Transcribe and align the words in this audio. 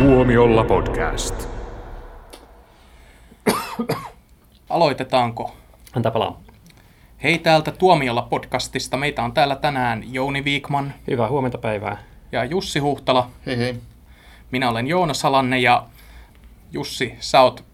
Tuomiolla 0.00 0.64
podcast. 0.64 1.48
Aloitetaanko? 4.68 5.56
Antaa 5.96 6.12
palaa. 6.12 6.40
Hei 7.22 7.38
täältä 7.38 7.70
Tuomiolla 7.72 8.22
podcastista. 8.22 8.96
Meitä 8.96 9.22
on 9.22 9.32
täällä 9.32 9.56
tänään 9.56 10.14
Jouni 10.14 10.44
Viikman 10.44 10.94
Hyvää 11.10 11.28
huomenta 11.28 11.58
päivää. 11.58 12.02
ja 12.32 12.44
Jussi 12.44 12.78
Huhtala. 12.78 13.30
Hei 13.46 13.58
hei. 13.58 13.76
Minä 14.50 14.70
olen 14.70 14.86
Joona 14.86 15.14
Salanne 15.14 15.58
ja 15.58 15.86
Jussi, 16.72 17.14
sä 17.18 17.40
oot 17.40 17.64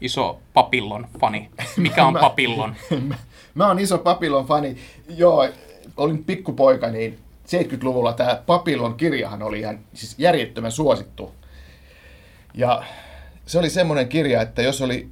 iso 0.00 0.38
Papillon 0.54 1.06
fani. 1.20 1.50
Mikä 1.76 2.06
on 2.06 2.12
Mä- 2.16 2.20
Papillon? 2.20 2.74
Mä 3.54 3.66
oon 3.66 3.78
iso 3.78 3.98
Papillon 3.98 4.46
fani. 4.46 4.76
Joo, 5.16 5.48
olin 5.96 6.24
pikkupoika, 6.24 6.88
niin 6.88 7.18
70-luvulla 7.46 8.12
tämä 8.12 8.42
Papillon 8.46 8.94
kirjahan 8.94 9.42
oli 9.42 9.60
ihan 9.60 9.78
siis 9.94 10.14
järjettömän 10.18 10.72
suosittu. 10.72 11.32
Ja 12.56 12.84
se 13.46 13.58
oli 13.58 13.70
semmoinen 13.70 14.08
kirja, 14.08 14.42
että 14.42 14.62
jos 14.62 14.82
oli, 14.82 15.08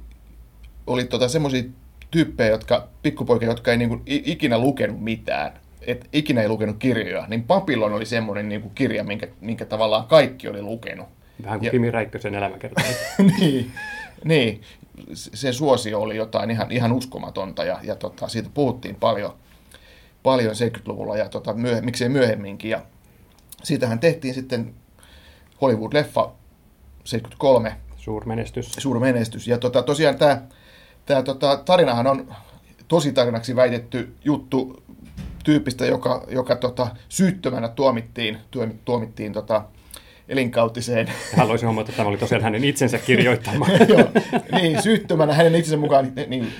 oli 0.87 1.03
tota 1.03 1.27
semmoisia 1.27 1.63
tyyppejä, 2.11 2.49
jotka, 2.49 2.87
pikkupoikia, 3.01 3.49
jotka 3.49 3.71
ei 3.71 3.77
niinku 3.77 4.01
ikinä 4.05 4.57
lukenut 4.57 5.01
mitään, 5.01 5.53
et 5.81 6.09
ikinä 6.13 6.41
ei 6.41 6.47
lukenut 6.47 6.77
kirjoja, 6.79 7.25
niin 7.27 7.43
Papillon 7.43 7.93
oli 7.93 8.05
semmoinen 8.05 8.49
niinku 8.49 8.69
kirja, 8.69 9.03
minkä, 9.03 9.27
minkä 9.41 9.65
tavallaan 9.65 10.07
kaikki 10.07 10.47
oli 10.47 10.61
lukenut. 10.61 11.07
Vähän 11.43 11.59
kuin 11.59 11.65
Ja- 11.65 11.71
Kimi 11.71 11.91
Räikkösen 11.91 12.35
elämäkerta. 12.35 12.81
niin, 13.39 13.71
niin, 14.23 14.61
se 15.13 15.53
suosio 15.53 16.01
oli 16.01 16.17
jotain 16.17 16.51
ihan, 16.51 16.71
ihan 16.71 16.91
uskomatonta 16.91 17.63
ja, 17.63 17.79
ja 17.83 17.95
tota, 17.95 18.27
siitä 18.27 18.49
puhuttiin 18.53 18.95
paljon, 18.95 19.33
paljon 20.23 20.55
70-luvulla 20.55 21.17
ja 21.17 21.29
tota, 21.29 21.53
myöh, 21.53 21.81
miksei 21.81 22.09
myöhemminkin. 22.09 22.71
Ja 22.71 22.81
siitähän 23.63 23.99
tehtiin 23.99 24.33
sitten 24.33 24.73
Hollywood-leffa 25.61 26.29
73, 27.05 27.75
Suurmenestys. 27.97 28.71
suuri 28.79 28.99
menestys. 28.99 29.47
Ja 29.47 29.57
tota, 29.57 29.83
tosiaan 29.83 30.17
tämä 30.17 30.41
tää, 31.05 31.23
tota, 31.23 31.57
tarinahan 31.57 32.07
on 32.07 32.35
tositarinaksi 32.87 33.55
väitetty 33.55 34.13
juttu 34.25 34.83
tyypistä, 35.43 35.85
joka, 35.85 36.25
joka 36.29 36.55
tota, 36.55 36.87
syyttömänä 37.09 37.67
tuomittiin, 37.67 38.37
tuomi- 38.51 38.75
tuomittiin 38.85 39.33
tota, 39.33 39.63
elinkautiseen 40.29 41.07
Haluaisin 41.37 41.67
huomata, 41.67 41.89
että 41.89 41.97
tämä 41.97 42.09
oli 42.09 42.17
tosiaan 42.17 42.43
hänen 42.43 42.63
itsensä 42.63 42.97
kirjoittama. 42.97 43.67
Joo, 43.89 44.11
niin, 44.51 44.81
syyttömänä 44.81 45.33
hänen 45.33 45.55
itsensä 45.55 45.77
mukaan 45.77 46.11
niin, 46.27 46.53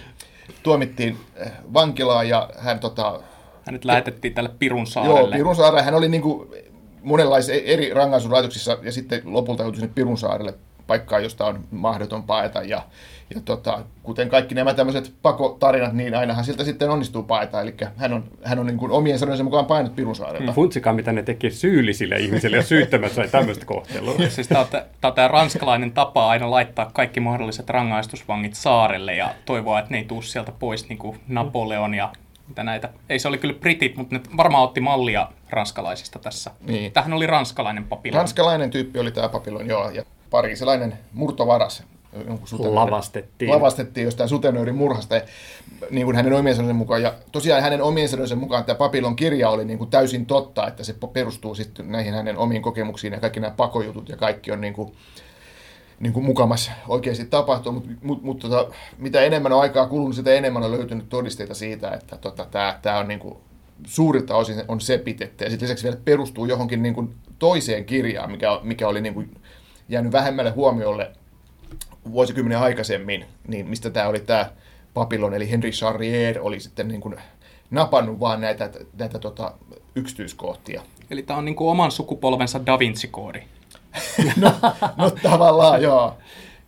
tuomittiin 0.63 1.17
eh, 1.35 1.51
vankilaan 1.73 2.29
ja 2.29 2.49
hän 2.57 2.79
tota, 2.79 3.21
Hänet 3.65 3.85
lähetettiin 3.85 4.33
tälle 4.33 4.49
Pirun 4.59 4.79
joo, 4.79 4.85
saarelle. 4.85 5.35
Pirunsaarelle, 5.35 5.83
hän 5.83 5.93
oli 5.93 6.09
niin 6.09 6.21
kuin 6.21 6.49
monenlaisissa 7.05 7.53
eri 7.65 7.93
rangaistusrajoituksissa 7.93 8.77
ja 8.81 8.91
sitten 8.91 9.21
lopulta 9.25 9.63
joutui 9.63 9.79
sinne 9.79 9.93
Pirunsaarelle 9.95 10.53
paikkaan, 10.87 11.23
josta 11.23 11.45
on 11.45 11.59
mahdoton 11.71 12.23
paeta 12.23 12.63
ja, 12.63 12.81
ja 13.35 13.41
tota, 13.45 13.79
kuten 14.03 14.29
kaikki 14.29 14.55
nämä 14.55 14.73
tämmöiset 14.73 15.13
pakotarinat, 15.21 15.93
niin 15.93 16.15
ainahan 16.15 16.45
siltä 16.45 16.63
sitten 16.63 16.89
onnistuu 16.89 17.23
paeta, 17.23 17.61
eli 17.61 17.75
hän 17.97 18.13
on, 18.13 18.23
hän 18.43 18.59
on 18.59 18.65
niin 18.65 18.77
kuin 18.77 18.91
omien 18.91 19.19
sanojensa 19.19 19.43
mukaan 19.43 19.65
painut 19.65 19.95
Pirunsaarelta. 19.95 20.53
Funtsikaa, 20.53 20.93
mitä 20.93 21.11
ne 21.11 21.23
teki 21.23 21.51
syyllisille 21.51 22.15
ihmisille, 22.15 22.57
ja 22.57 22.63
syyttömät 22.63 23.11
sai 23.11 23.27
tämmöistä 23.27 23.65
kohtelua. 23.65 24.13
Siis 24.29 24.47
tämä 24.47 24.61
on, 24.61 25.13
tämä 25.15 25.27
ranskalainen 25.27 25.91
tapa 25.91 26.29
aina 26.29 26.51
laittaa 26.51 26.91
kaikki 26.93 27.19
mahdolliset 27.19 27.69
rangaistusvangit 27.69 28.53
saarelle 28.53 29.15
ja 29.15 29.35
toivoa, 29.45 29.79
että 29.79 29.91
ne 29.91 29.97
ei 29.97 30.05
tuu 30.05 30.21
sieltä 30.21 30.51
pois 30.59 30.89
niin 30.89 30.99
kuin 30.99 31.19
Napoleon 31.27 31.93
ja 31.93 32.11
mitä 32.47 32.63
näitä. 32.63 32.89
Ei 33.09 33.19
se 33.19 33.27
oli 33.27 33.37
kyllä 33.37 33.53
britit, 33.53 33.97
mutta 33.97 34.15
ne 34.15 34.21
varmaan 34.37 34.63
otti 34.63 34.81
mallia 34.81 35.27
ranskalaisista 35.49 36.19
tässä. 36.19 36.51
Niin. 36.67 36.91
Tähän 36.91 37.13
oli 37.13 37.27
ranskalainen 37.27 37.83
papillon. 37.83 38.17
Ranskalainen 38.17 38.69
tyyppi 38.69 38.99
oli 38.99 39.11
tämä 39.11 39.29
papillon, 39.29 39.67
joo, 39.67 39.89
ja 39.89 40.03
pariisilainen 40.29 40.93
murtovaras. 41.13 41.83
Lavastettiin. 42.59 43.51
Lavastettiin 43.51 44.05
jostain 44.05 44.29
sutenöörin 44.29 44.75
murhasta, 44.75 45.15
ja, 45.15 45.21
niin 45.89 46.05
kuin 46.05 46.15
hänen 46.15 46.33
omien 46.33 46.55
sanojensa 46.55 46.77
mukaan. 46.77 47.01
Ja 47.01 47.13
tosiaan 47.31 47.61
hänen 47.61 47.81
omien 47.81 48.09
sanojensa 48.09 48.35
mukaan 48.35 48.65
tämä 48.65 48.77
papillon 48.77 49.15
kirja 49.15 49.49
oli 49.49 49.65
niin 49.65 49.77
kuin 49.77 49.89
täysin 49.89 50.25
totta, 50.25 50.67
että 50.67 50.83
se 50.83 50.95
perustuu 51.13 51.55
sitten 51.55 51.91
näihin 51.91 52.13
hänen 52.13 52.37
omiin 52.37 52.61
kokemuksiin, 52.61 53.13
ja 53.13 53.19
kaikki 53.19 53.39
nämä 53.39 53.53
pakojutut 53.57 54.09
ja 54.09 54.17
kaikki 54.17 54.51
on 54.51 54.61
niin 54.61 54.73
kuin, 54.73 54.93
niin 55.99 56.13
kuin 56.13 56.25
mukamas 56.25 56.71
oikeasti 56.87 57.25
tapahtunut, 57.25 57.87
mutta 57.87 58.05
mut, 58.05 58.23
mut, 58.23 58.39
tota, 58.39 58.67
mitä 58.97 59.21
enemmän 59.21 59.53
on 59.53 59.61
aikaa 59.61 59.87
kulunut, 59.87 60.15
sitä 60.15 60.33
enemmän 60.33 60.63
on 60.63 60.71
löytynyt 60.71 61.09
todisteita 61.09 61.53
siitä, 61.53 61.91
että 61.91 62.17
tota, 62.17 62.47
tämä, 62.81 62.99
on 62.99 63.07
niin 63.07 63.19
kuin, 63.19 63.37
suurilta 63.85 64.35
osin 64.35 64.63
on 64.67 64.81
sepitetty 64.81 65.43
ja 65.43 65.49
sitten 65.49 65.67
lisäksi 65.67 65.83
vielä 65.83 65.97
perustuu 66.05 66.45
johonkin 66.45 66.83
niin 66.83 66.93
kuin 66.93 67.15
toiseen 67.39 67.85
kirjaan, 67.85 68.31
mikä, 68.31 68.47
mikä 68.63 68.87
oli 68.87 69.01
niin 69.01 69.13
kuin 69.13 69.35
jäänyt 69.89 70.11
vähemmälle 70.11 70.51
huomiolle 70.51 71.11
vuosikymmenen 72.11 72.59
aikaisemmin, 72.59 73.25
niin 73.47 73.67
mistä 73.67 73.89
tämä 73.89 74.07
oli 74.07 74.19
tämä 74.19 74.49
Papillon, 74.93 75.33
eli 75.33 75.51
Henry 75.51 75.69
Charrier 75.69 76.39
oli 76.41 76.59
sitten 76.59 76.87
niin 76.87 77.01
kuin 77.01 77.15
napannut 77.71 78.19
vaan 78.19 78.41
näitä, 78.41 78.69
näitä 78.97 79.19
tota, 79.19 79.53
yksityiskohtia. 79.95 80.81
Eli 81.09 81.23
tämä 81.23 81.39
on 81.39 81.45
niin 81.45 81.55
kuin 81.55 81.71
oman 81.71 81.91
sukupolvensa 81.91 82.65
Da 82.65 82.79
Vinci-koodi. 82.79 83.43
No, 84.41 84.51
no 84.97 85.11
tavallaan 85.23 85.81
joo, 85.81 86.17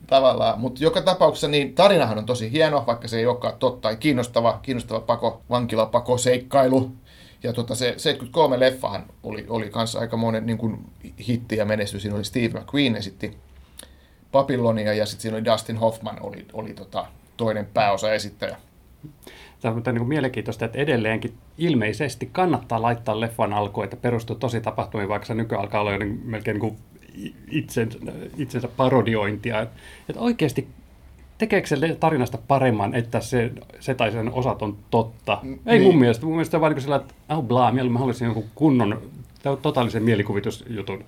tavallaan. 0.07 0.59
Mutta 0.59 0.83
joka 0.83 1.01
tapauksessa 1.01 1.47
niin 1.47 1.75
tarinahan 1.75 2.17
on 2.17 2.25
tosi 2.25 2.51
hieno, 2.51 2.83
vaikka 2.87 3.07
se 3.07 3.17
ei 3.17 3.25
olekaan 3.25 3.53
totta, 3.59 3.91
ja 3.91 3.97
kiinnostava, 3.97 4.59
kiinnostava 4.61 4.99
pako, 4.99 5.41
vankilapako, 5.49 6.17
seikkailu. 6.17 6.91
Ja 7.43 7.53
tota, 7.53 7.75
se 7.75 7.93
73 7.97 8.59
leffahan 8.59 9.03
oli, 9.23 9.45
oli 9.49 9.69
kanssa 9.69 9.99
aika 9.99 10.17
monen 10.17 10.45
niin 10.45 10.57
kuin 10.57 10.85
hitti 11.27 11.57
ja 11.57 11.65
menestys. 11.65 12.01
Siinä 12.01 12.15
oli 12.15 12.25
Steve 12.25 12.59
McQueen 12.59 12.95
esitti 12.95 13.37
Babylonia 14.31 14.93
ja 14.93 15.05
sitten 15.05 15.21
siinä 15.21 15.37
oli 15.37 15.45
Dustin 15.45 15.77
Hoffman 15.77 16.17
oli, 16.21 16.45
oli 16.53 16.73
tota, 16.73 17.05
toinen 17.37 17.65
pääosa 17.65 18.13
esittäjä. 18.13 18.57
Tämä 19.61 19.75
on 19.75 19.95
niin 19.95 20.07
mielenkiintoista, 20.07 20.65
että 20.65 20.77
edelleenkin 20.77 21.33
ilmeisesti 21.57 22.29
kannattaa 22.31 22.81
laittaa 22.81 23.19
leffan 23.19 23.53
alkuun, 23.53 23.83
että 23.83 23.97
perustuu 23.97 24.35
tosi 24.35 24.61
tapahtumiin, 24.61 25.09
vaikka 25.09 25.25
se 25.25 25.33
nykyään 25.33 25.63
alkaa 25.63 25.81
olla 25.81 25.91
jo 25.91 25.97
niin 25.97 26.21
melkein 26.23 26.55
niin 26.55 26.61
kuin 26.61 26.77
itsensä, 27.51 27.99
itsensä 28.37 28.67
parodiointia. 28.67 29.61
Että 29.61 30.19
oikeasti 30.19 30.67
tekeekö 31.37 31.67
se 31.67 31.97
tarinasta 31.99 32.37
paremman, 32.47 32.95
että 32.95 33.19
se, 33.19 33.51
se 33.79 33.93
tai 33.93 34.11
sen 34.11 34.33
osat 34.33 34.61
on 34.61 34.77
totta? 34.91 35.39
Ei 35.65 35.79
mun 35.79 35.89
niin. 35.89 35.99
mielestä. 35.99 36.25
Mun 36.25 36.35
mielestä 36.35 36.51
se 36.51 36.57
on 36.57 36.61
vaan 36.61 36.73
niin 36.73 36.81
sillä, 36.81 36.95
että 36.95 37.13
oh 37.29 37.43
blah, 37.43 37.73
mä 37.73 37.99
haluaisin 37.99 38.25
jonkun 38.25 38.45
kunnon, 38.55 39.01
totaalisen 39.55 40.03
mielikuvitusjutun. 40.03 41.05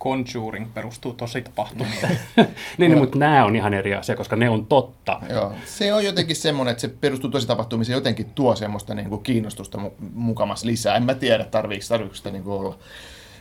Conjuring 0.00 0.74
perustuu 0.74 1.12
tosi 1.12 1.42
tapahtumiin. 1.42 1.98
niin, 2.36 2.46
niin, 2.78 2.98
mutta 2.98 3.18
nämä 3.18 3.44
on 3.44 3.56
ihan 3.56 3.74
eri 3.74 3.94
asia, 3.94 4.16
koska 4.16 4.36
ne 4.36 4.50
on 4.50 4.66
totta. 4.66 5.20
Joo. 5.30 5.52
Se 5.64 5.94
on 5.94 6.04
jotenkin 6.04 6.36
semmoinen, 6.36 6.72
että 6.72 6.80
se 6.80 6.88
perustuu 6.88 7.30
tosi 7.30 7.46
tapahtumiin, 7.46 7.86
se 7.86 7.92
jotenkin 7.92 8.26
tuo 8.34 8.56
semmoista 8.56 8.94
niin 8.94 9.08
kuin 9.08 9.22
kiinnostusta 9.22 9.78
mu- 9.78 10.04
mukamas 10.14 10.64
lisää. 10.64 10.96
En 10.96 11.02
mä 11.02 11.14
tiedä, 11.14 11.44
tarviiko, 11.44 11.84
tarviiko 11.88 12.14
sitä 12.14 12.30
niin 12.30 12.42
kuin 12.42 12.60
olla. 12.60 12.78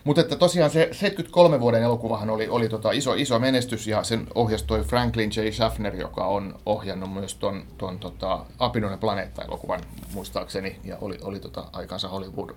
Mutta 0.06 0.22
että 0.22 0.36
tosiaan 0.36 0.72
se 0.72 0.90
73 0.92 1.60
vuoden 1.60 1.84
elokuvahan 1.84 2.30
oli, 2.30 2.48
oli 2.48 2.70
tota 2.70 2.92
iso, 2.92 3.14
iso 3.14 3.40
menestys 3.40 3.88
ja 3.88 4.04
sen 4.04 4.28
ohjasi 4.36 4.66
toi 4.66 4.84
Franklin 4.84 5.32
J. 5.36 5.52
Schaffner, 5.52 5.96
joka 5.96 6.26
on 6.26 6.60
ohjannut 6.66 7.14
myös 7.14 7.36
ton, 7.36 7.64
ton 7.78 8.00
tota 8.00 8.46
Apinoinen 8.60 9.00
planeetta-elokuvan 9.00 9.82
muistaakseni 10.14 10.80
ja 10.84 10.98
oli, 11.02 11.18
oli 11.22 11.40
tota 11.40 11.66
aikansa 11.74 12.10
Hollywood 12.10 12.50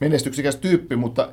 menestyksikäs 0.00 0.56
tyyppi, 0.56 0.96
mutta 0.96 1.28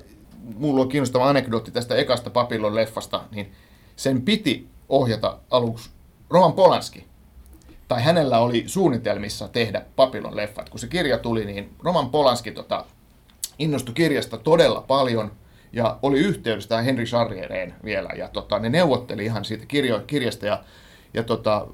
mulla 0.57 0.81
on 0.81 0.90
kiinnostava 0.90 1.29
anekdootti 1.29 1.72
tästä 1.72 1.96
ekasta 1.96 2.29
Papillon 2.29 2.75
leffasta, 2.75 3.23
niin 3.31 3.52
sen 3.96 4.22
piti 4.22 4.68
ohjata 4.90 5.38
aluksi 5.52 5.90
Roman 6.29 6.53
Polanski. 6.53 7.06
Tai 7.88 8.02
hänellä 8.02 8.40
oli 8.40 8.63
suunnitelmissa 8.68 9.47
tehdä 9.47 9.85
Papillon 9.96 10.35
leffat. 10.35 10.69
Kun 10.69 10.79
se 10.79 10.88
kirja 10.88 11.18
tuli, 11.18 11.46
niin 11.46 11.75
Roman 11.79 12.09
Polanski 12.09 12.52
tota, 12.52 12.85
innostui 13.59 13.94
kirjasta 13.94 14.38
todella 14.38 14.81
paljon 14.81 15.31
ja 15.73 15.99
oli 16.02 16.20
yhteydessä 16.20 16.70
tähän 16.70 16.85
Henry 16.85 17.03
Charriereen 17.03 17.73
vielä. 17.84 18.09
Ja 18.17 18.28
tota, 18.28 18.59
ne 18.59 18.70
neuvotteli 18.70 19.26
ihan 19.26 19.46
siitä 19.46 19.66
kirjo, 19.66 19.99
kirjasta 20.08 20.46
ja, 20.46 20.64
ja 21.14 21.23
tota, 21.23 21.67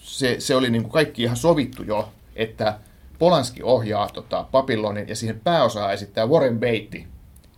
se, 0.00 0.36
se 0.38 0.56
oli 0.56 0.70
niin 0.70 0.82
kuin 0.82 0.92
kaikki 0.92 1.22
ihan 1.22 1.36
sovittu 1.36 1.82
jo, 1.82 2.08
että 2.36 2.78
Polanski 3.18 3.62
ohjaa 3.62 4.08
tota, 4.08 4.46
Papillonin 4.50 5.08
ja 5.08 5.16
siihen 5.16 5.40
pääosaa 5.40 5.92
esittää 5.92 6.26
Warren 6.26 6.58
Beatty, 6.58 7.02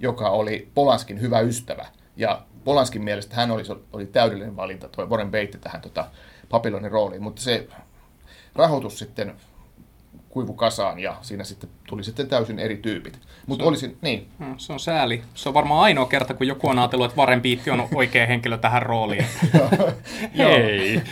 joka 0.01 0.31
oli 0.31 0.69
Polanskin 0.75 1.21
hyvä 1.21 1.41
ystävä. 1.41 1.87
Ja 2.17 2.43
Polanskin 2.65 3.05
mielestä 3.05 3.37
hän 3.37 3.51
oli, 3.51 3.63
oli 3.93 4.07
täydellinen 4.07 4.57
valinta, 4.57 4.89
tuo 4.89 5.07
Warren 5.07 5.31
Beatty 5.31 5.59
tähän 5.59 5.81
tota, 5.81 6.09
Papillonin 6.49 6.91
rooliin, 6.91 7.23
mutta 7.23 7.43
se 7.43 7.69
rahoitus 8.55 8.99
sitten 8.99 9.35
kuivu 10.33 10.55
kasaan 10.55 10.99
ja 10.99 11.17
siinä 11.23 11.45
sitten 11.45 11.71
tuli 11.89 12.05
sitten 12.05 12.29
täysin 12.29 12.59
eri 12.59 12.77
tyypit. 12.77 13.19
Mutta 13.47 13.65
olisin, 13.65 13.99
niin, 14.03 14.29
Hmm, 14.39 14.55
Se 14.59 14.73
on 14.73 14.81
sääli. 14.81 15.23
Se 15.35 15.49
on 15.49 15.55
varmaan 15.55 15.81
ainoa 15.83 16.07
kerta, 16.07 16.35
kun 16.35 16.47
joku 16.47 16.69
on 16.69 16.79
ajatellut, 16.79 17.07
että 17.07 17.19
Warren 17.21 17.43
Beatty 17.43 17.71
on 17.71 17.89
oikea 17.95 18.27
henkilö 18.27 18.59
tähän 18.59 18.83
rooliin. 18.83 19.27
Hei! 20.39 21.03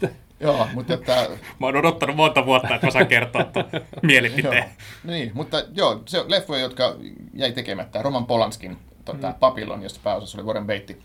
joo, 0.40 0.66
mutta 0.74 0.94
että, 0.94 1.28
Mä 1.60 1.66
oon 1.66 1.76
odottanut 1.76 2.16
monta 2.16 2.46
vuotta, 2.46 2.74
että 2.74 2.86
mä 2.86 2.90
saan 2.90 3.06
kertoa 3.06 3.44
tuon 3.44 3.64
joo, 3.72 3.82
mielipiteen. 4.02 4.64
niin, 5.04 5.30
mutta 5.34 5.62
joo, 5.74 6.02
se 6.06 6.20
on 6.20 6.30
leffoja, 6.30 6.60
jotka 6.60 6.96
jäi 7.34 7.52
tekemättä. 7.52 8.02
Roman 8.02 8.26
Polanskin 8.26 8.78
tota, 9.04 9.28
mm. 9.28 9.34
Papillon, 9.34 9.82
jossa 9.82 10.00
pääosassa 10.04 10.38
oli 10.38 10.46
Warren 10.46 10.66
Beatty. 10.66 11.00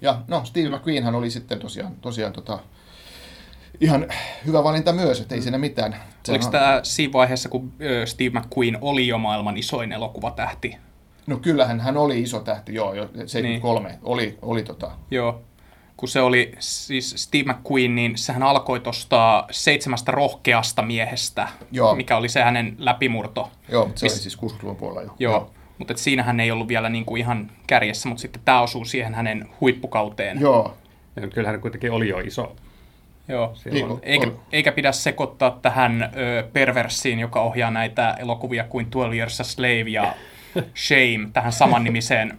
Ja 0.00 0.18
no, 0.28 0.44
Steve 0.44 0.68
McQueenhan 0.76 1.14
oli 1.14 1.30
sitten 1.30 1.58
tosiaan, 1.58 1.94
tosiaan 2.00 2.32
tota, 2.32 2.58
ihan 3.80 4.06
hyvä 4.46 4.64
valinta 4.64 4.92
myös, 4.92 5.20
että 5.20 5.34
ei 5.34 5.42
siinä 5.42 5.58
mitään. 5.58 5.96
Oliko 6.28 6.50
tämä 6.50 6.80
siinä 6.82 7.12
vaiheessa, 7.12 7.48
kun 7.48 7.72
Steve 8.04 8.40
McQueen 8.40 8.78
oli 8.80 9.08
jo 9.08 9.18
maailman 9.18 9.56
isoin 9.56 9.92
elokuvatähti? 9.92 10.76
No 11.26 11.36
kyllähän 11.36 11.80
hän 11.80 11.96
oli 11.96 12.22
iso 12.22 12.40
tähti, 12.40 12.74
joo, 12.74 12.94
jo 12.94 13.08
73 13.26 13.88
niin. 13.88 13.98
oli, 14.02 14.38
oli 14.42 14.62
tota. 14.62 14.90
Joo, 15.10 15.42
kun 15.96 16.08
se 16.08 16.20
oli 16.20 16.52
siis 16.58 17.14
Steve 17.16 17.52
McQueen, 17.52 17.94
niin 17.94 18.18
sehän 18.18 18.42
alkoi 18.42 18.80
tuosta 18.80 19.44
seitsemästä 19.50 20.12
rohkeasta 20.12 20.82
miehestä, 20.82 21.48
joo. 21.72 21.94
mikä 21.94 22.16
oli 22.16 22.28
se 22.28 22.42
hänen 22.42 22.76
läpimurto. 22.78 23.50
Joo, 23.68 23.90
se 23.94 24.06
Mis... 24.06 24.12
oli 24.12 24.20
siis 24.20 24.38
60-luvun 24.38 24.76
puolella 24.76 25.02
jo. 25.02 25.14
Joo, 25.18 25.32
joo. 25.32 25.50
mutta 25.78 25.96
siinähän 25.96 26.40
ei 26.40 26.50
ollut 26.50 26.68
vielä 26.68 26.88
niin 26.88 27.04
kuin 27.04 27.20
ihan 27.20 27.50
kärjessä, 27.66 28.08
mutta 28.08 28.22
sitten 28.22 28.42
tämä 28.44 28.60
osuu 28.60 28.84
siihen 28.84 29.14
hänen 29.14 29.48
huippukauteen. 29.60 30.40
Joo. 30.40 30.76
Ja 31.16 31.28
kyllähän 31.28 31.54
hän 31.54 31.60
kuitenkin 31.60 31.92
oli 31.92 32.08
jo 32.08 32.18
iso 32.18 32.56
Joo, 33.28 33.54
niin, 33.70 33.86
eikä, 34.02 34.26
eikä 34.52 34.72
pidä 34.72 34.92
sekoittaa 34.92 35.58
tähän 35.62 36.02
ö, 36.02 36.48
perversiin, 36.52 37.18
joka 37.18 37.40
ohjaa 37.40 37.70
näitä 37.70 38.16
elokuvia 38.18 38.64
kuin 38.64 38.86
12 38.86 39.14
Years 39.14 39.40
a 39.40 39.44
Slave 39.44 39.90
ja 39.90 40.14
Shame, 40.86 41.30
tähän 41.32 41.52
samannimiseen 41.52 42.38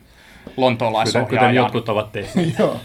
lontoolaisohjaajaan. 0.58 1.28
Kuten, 1.30 1.40
kuten 1.40 1.56
jotkut 1.56 1.90
ovat 1.90 2.12
tehneet. 2.12 2.58
Joo. 2.60 2.80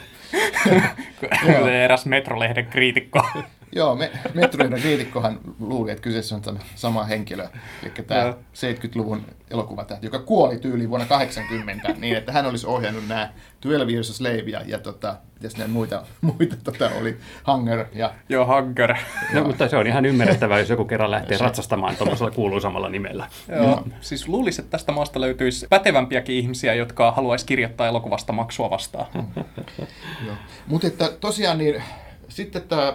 Eräs 1.84 2.06
Metrolehden 2.06 2.66
kriitikko. 2.66 3.26
Joo, 3.72 3.94
me, 3.94 4.10
Metroiden 4.34 4.80
kriitikkohan 4.80 5.40
luuli, 5.60 5.90
että 5.90 6.02
kyseessä 6.02 6.36
on 6.36 6.58
sama 6.74 7.04
henkilö, 7.04 7.48
eli 7.82 7.92
tämä 8.06 8.34
70-luvun 8.54 9.24
elokuvatähti, 9.50 10.06
joka 10.06 10.18
kuoli 10.18 10.58
tyyliin 10.58 10.90
vuonna 10.90 11.06
80, 11.06 11.94
niin 11.98 12.16
että 12.16 12.32
hän 12.32 12.46
olisi 12.46 12.66
ohjannut 12.66 13.08
nämä 13.08 13.28
12 13.62 13.92
Years 13.92 14.10
a 14.10 14.14
Slave 14.14 14.50
ja, 14.50 14.62
ja 14.66 14.78
tota, 14.78 15.16
ne 15.58 15.66
muita, 15.66 16.02
muita 16.20 16.56
tota, 16.64 16.90
oli 17.00 17.18
Hunger. 17.46 17.84
Ja... 17.92 18.12
Joo, 18.28 18.46
Hunger. 18.46 18.94
No, 19.34 19.44
mutta 19.44 19.68
se 19.68 19.76
on 19.76 19.86
ihan 19.86 20.06
ymmärrettävää, 20.06 20.58
jos 20.58 20.70
joku 20.70 20.84
kerran 20.84 21.10
lähtee 21.10 21.38
se... 21.38 21.44
ratsastamaan 21.44 21.96
tuollaisella 21.96 22.30
kuuluisamalla 22.30 22.88
nimellä. 22.88 23.28
Joo, 23.48 23.64
Joo. 23.64 23.84
siis 24.00 24.28
luulisin, 24.28 24.64
että 24.64 24.70
tästä 24.70 24.92
maasta 24.92 25.20
löytyisi 25.20 25.66
pätevämpiäkin 25.70 26.36
ihmisiä, 26.36 26.74
jotka 26.74 27.12
haluaisi 27.12 27.46
kirjoittaa 27.46 27.86
elokuvasta 27.86 28.32
maksua 28.32 28.70
vastaan. 28.70 29.06
Joo. 30.26 30.36
Mutta 30.66 30.86
että 30.86 31.10
tosiaan 31.20 31.58
niin, 31.58 31.82
sitten 32.28 32.62
tämä 32.62 32.92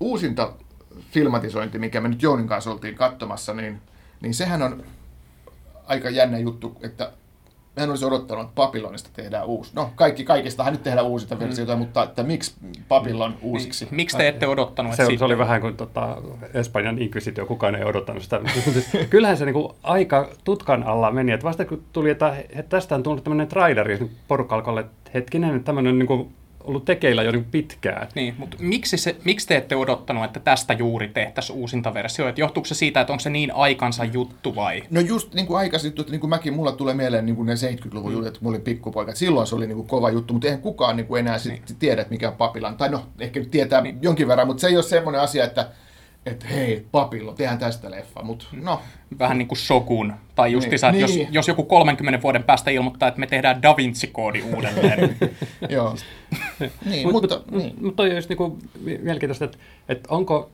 uusinta 0.00 0.52
filmatisointi, 1.10 1.78
mikä 1.78 2.00
me 2.00 2.08
nyt 2.08 2.22
Jounin 2.22 2.48
kanssa 2.48 2.70
oltiin 2.70 2.94
katsomassa, 2.94 3.54
niin, 3.54 3.80
niin 4.20 4.34
sehän 4.34 4.62
on 4.62 4.84
aika 5.86 6.10
jännä 6.10 6.38
juttu, 6.38 6.76
että 6.82 7.12
hän 7.76 7.90
olisi 7.90 8.04
odottanut, 8.04 8.44
että 8.44 8.54
Babylonista 8.54 9.10
tehdään 9.12 9.46
uusi. 9.46 9.72
No, 9.74 9.90
kaikki 9.94 10.24
kaikistahan 10.24 10.72
nyt 10.72 10.82
tehdään 10.82 11.06
uusita 11.06 11.38
versioita, 11.38 11.74
mm. 11.74 11.78
mutta 11.78 12.02
että 12.02 12.22
miksi 12.22 12.54
Babylon 12.88 13.36
uusiksi? 13.42 13.84
Niin, 13.84 13.94
miksi 13.94 14.16
te 14.16 14.28
ette 14.28 14.46
odottanut? 14.46 14.94
Se, 14.94 15.06
se 15.18 15.24
oli 15.24 15.38
vähän 15.38 15.60
kuin 15.60 15.76
tota, 15.76 16.16
Espanjan 16.54 16.98
inkvisitio, 16.98 17.46
kukaan 17.46 17.74
ei 17.74 17.84
odottanut 17.84 18.22
sitä. 18.22 18.40
Kyllähän 19.10 19.36
se 19.36 19.44
niinku 19.44 19.76
aika 19.82 20.28
tutkan 20.44 20.82
alla 20.82 21.10
meni, 21.10 21.32
että 21.32 21.44
vasta 21.44 21.64
kun 21.64 21.82
tuli, 21.92 22.10
että, 22.10 22.36
että 22.50 22.62
tästä 22.68 22.94
on 22.94 23.02
tullut 23.02 23.24
tämmöinen 23.24 23.48
traileri, 23.48 23.98
niin 23.98 24.10
porukka 24.28 24.54
alkoi 24.54 24.80
että 24.80 25.10
hetkinen, 25.14 25.56
että 25.56 25.66
tämmöinen 25.66 25.98
niinku 25.98 26.32
ollut 26.64 26.84
tekeillä 26.84 27.22
jo 27.22 27.32
niin 27.32 27.44
pitkään. 27.44 28.08
Niin, 28.14 28.34
mutta 28.38 28.56
miksi, 28.60 28.96
se, 28.96 29.16
miksi 29.24 29.46
te 29.46 29.56
ette 29.56 29.76
odottanut, 29.76 30.24
että 30.24 30.40
tästä 30.40 30.72
juuri 30.72 31.08
tehtäisiin 31.08 31.58
uusinta 31.58 31.94
versio? 31.94 32.28
Että 32.28 32.40
johtuuko 32.40 32.66
se 32.66 32.74
siitä, 32.74 33.00
että 33.00 33.12
onko 33.12 33.20
se 33.20 33.30
niin 33.30 33.54
aikansa 33.54 34.04
juttu 34.04 34.54
vai? 34.54 34.82
No 34.90 35.00
just 35.00 35.34
niin 35.34 35.46
kuin 35.46 35.58
aikaisin 35.58 35.88
juttu, 35.88 36.02
että 36.02 36.12
niin 36.12 36.20
kuin 36.20 36.30
mäkin, 36.30 36.54
mulla 36.54 36.72
tulee 36.72 36.94
mieleen 36.94 37.26
niin 37.26 37.36
kuin 37.36 37.46
ne 37.46 37.54
70-luvun 37.54 38.10
mm. 38.10 38.12
jutut, 38.12 38.26
että 38.26 38.38
mulla 38.42 38.56
oli 38.56 38.64
pikkupoika. 38.64 39.14
Silloin 39.14 39.46
se 39.46 39.54
oli 39.54 39.66
niin 39.66 39.76
kuin 39.76 39.88
kova 39.88 40.10
juttu, 40.10 40.32
mutta 40.32 40.48
eihän 40.48 40.62
kukaan 40.62 40.96
niin 40.96 41.06
kuin 41.06 41.20
enää 41.20 41.38
niin. 41.44 41.62
tiedä, 41.78 42.00
että 42.02 42.12
mikä 42.12 42.28
on 42.28 42.36
papilan. 42.36 42.76
Tai 42.76 42.88
no, 42.88 43.06
ehkä 43.18 43.40
nyt 43.40 43.50
tietää 43.50 43.80
niin. 43.80 43.98
jonkin 44.02 44.28
verran, 44.28 44.46
mutta 44.46 44.60
se 44.60 44.66
ei 44.66 44.76
ole 44.76 44.82
semmoinen 44.82 45.20
asia, 45.20 45.44
että 45.44 45.68
että 46.26 46.46
hei, 46.46 46.86
papillo, 46.92 47.32
tehdään 47.32 47.58
tästä 47.58 47.90
leffa, 47.90 48.22
mutta 48.22 48.46
no. 48.52 48.80
Vähän 49.18 49.38
niin 49.38 49.48
kuin 49.48 49.58
Shogun, 49.58 50.12
tai 50.34 50.52
just 50.52 50.68
niin, 50.70 50.92
niin. 50.92 51.00
Jos, 51.00 51.28
jos 51.30 51.48
joku 51.48 51.64
30 51.64 52.22
vuoden 52.22 52.42
päästä 52.42 52.70
ilmoittaa, 52.70 53.08
että 53.08 53.20
me 53.20 53.26
tehdään 53.26 53.62
Da 53.62 53.76
Vinci-koodi 53.76 54.42
uudelleen. 54.54 55.16
Joo. 55.68 55.96
niin, 56.84 57.12
mutta, 57.12 57.36
mutta, 57.36 57.56
niin. 57.56 57.74
mutta 57.80 57.96
toi 57.96 58.12
olisi 58.12 58.28
niin 58.28 58.58
mielenkiintoista, 59.02 59.44
että, 59.44 59.58
että 59.88 60.08
onko 60.14 60.50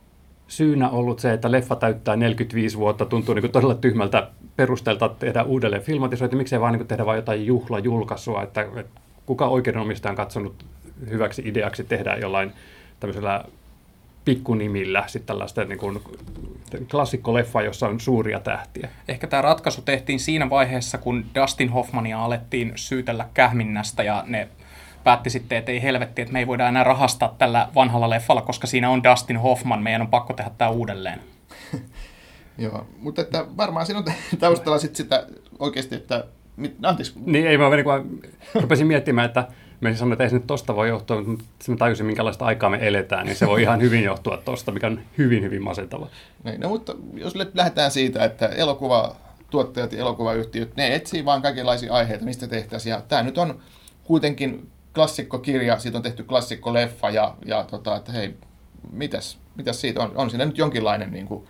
syynä 0.48 0.90
ollut 0.90 1.18
se, 1.18 1.32
että 1.32 1.52
leffa 1.52 1.76
täyttää 1.76 2.16
45 2.16 2.78
vuotta, 2.78 3.04
tuntuu 3.04 3.34
niin 3.34 3.42
kuin 3.42 3.52
todella 3.52 3.74
tyhmältä 3.74 4.30
perusteelta 4.56 5.08
tehdä 5.08 5.42
uudelleen 5.42 5.82
filmatisointi, 5.82 6.36
miksei 6.36 6.60
vaan 6.60 6.72
niin 6.72 6.86
tehdä 6.86 7.06
vain 7.06 7.16
jotain 7.16 7.46
juhlajulkaisua, 7.46 8.42
että, 8.42 8.66
että 8.76 9.00
kuka 9.26 9.46
oikeudenomistaja 9.46 10.10
on 10.10 10.16
katsonut 10.16 10.64
hyväksi 11.10 11.42
ideaksi 11.44 11.84
tehdä 11.84 12.16
jollain 12.16 12.52
tämmöisellä 13.00 13.44
pikkunimillä 14.26 15.04
sitten 15.06 15.26
tällaista 15.26 15.64
niin 15.64 15.78
kuin, 15.78 16.00
klassikkoleffa, 16.90 17.62
jossa 17.62 17.88
on 17.88 18.00
suuria 18.00 18.40
tähtiä. 18.40 18.88
Ehkä 19.08 19.26
tämä 19.26 19.42
ratkaisu 19.42 19.82
tehtiin 19.82 20.20
siinä 20.20 20.50
vaiheessa, 20.50 20.98
kun 20.98 21.24
Dustin 21.34 21.68
Hoffmania 21.68 22.24
alettiin 22.24 22.72
syytellä 22.74 23.28
kähminnästä 23.34 24.02
ja 24.02 24.24
ne 24.26 24.48
päätti 25.04 25.30
sitten, 25.30 25.58
että 25.58 25.72
ei 25.72 25.82
helvetti, 25.82 26.22
että 26.22 26.32
me 26.32 26.38
ei 26.38 26.46
voida 26.46 26.68
enää 26.68 26.84
rahastaa 26.84 27.34
tällä 27.38 27.68
vanhalla 27.74 28.10
leffalla, 28.10 28.42
koska 28.42 28.66
siinä 28.66 28.90
on 28.90 29.04
Dustin 29.04 29.36
Hoffman, 29.36 29.82
meidän 29.82 30.02
on 30.02 30.08
pakko 30.08 30.32
tehdä 30.32 30.50
tämä 30.58 30.70
uudelleen. 30.70 31.20
Joo, 32.58 32.86
mutta 32.98 33.22
että 33.22 33.46
varmaan 33.56 33.86
siinä 33.86 33.98
on 33.98 34.04
taustalla 34.38 34.78
sitten 34.78 34.96
sitä 34.96 35.26
oikeasti, 35.58 35.94
että... 35.94 36.24
Anteeksi. 36.82 37.12
Niin, 37.26 37.46
ei 37.46 37.58
mä, 37.58 37.70
niin 37.70 37.84
kuin, 37.84 38.20
rupesin 38.54 38.86
miettimään, 38.86 39.26
että 39.26 39.48
Mä 39.80 39.94
sanoin, 39.94 40.12
että 40.12 40.24
ei 40.24 40.30
se 40.30 40.36
nyt 40.36 40.46
tosta 40.46 40.76
voi 40.76 40.88
johtua, 40.88 41.22
mutta 41.22 41.44
mä 41.68 41.76
tajusin, 41.76 42.06
minkälaista 42.06 42.44
aikaa 42.44 42.70
me 42.70 42.78
eletään, 42.80 43.26
niin 43.26 43.36
se 43.36 43.46
voi 43.46 43.62
ihan 43.62 43.80
hyvin 43.80 44.04
johtua 44.04 44.36
tosta, 44.36 44.72
mikä 44.72 44.86
on 44.86 45.00
hyvin, 45.18 45.42
hyvin 45.42 45.62
masentava. 45.62 46.08
Niin, 46.44 46.60
no, 46.60 46.68
mutta 46.68 46.94
jos 47.14 47.34
lähdetään 47.54 47.90
siitä, 47.90 48.24
että 48.24 48.46
elokuva 48.46 49.16
tuottajat 49.50 49.92
ja 49.92 49.98
elokuvayhtiöt, 49.98 50.76
ne 50.76 50.94
etsii 50.94 51.24
vaan 51.24 51.42
kaikenlaisia 51.42 51.92
aiheita, 51.92 52.24
mistä 52.24 52.48
tehtäisiin. 52.48 52.90
Ja 52.90 53.00
tämä 53.08 53.22
nyt 53.22 53.38
on 53.38 53.58
kuitenkin 54.04 54.70
klassikkokirja, 54.94 55.78
siitä 55.78 55.98
on 55.98 56.02
tehty 56.02 56.24
klassikkoleffa 56.24 57.10
ja, 57.10 57.34
ja 57.44 57.64
tota, 57.64 57.96
että 57.96 58.12
hei, 58.12 58.34
mitäs, 58.92 59.38
mitäs 59.56 59.80
siitä 59.80 60.02
on? 60.02 60.12
On 60.14 60.30
siinä 60.30 60.44
nyt 60.44 60.58
jonkinlainen, 60.58 61.12
niin 61.12 61.26
kuin, 61.26 61.44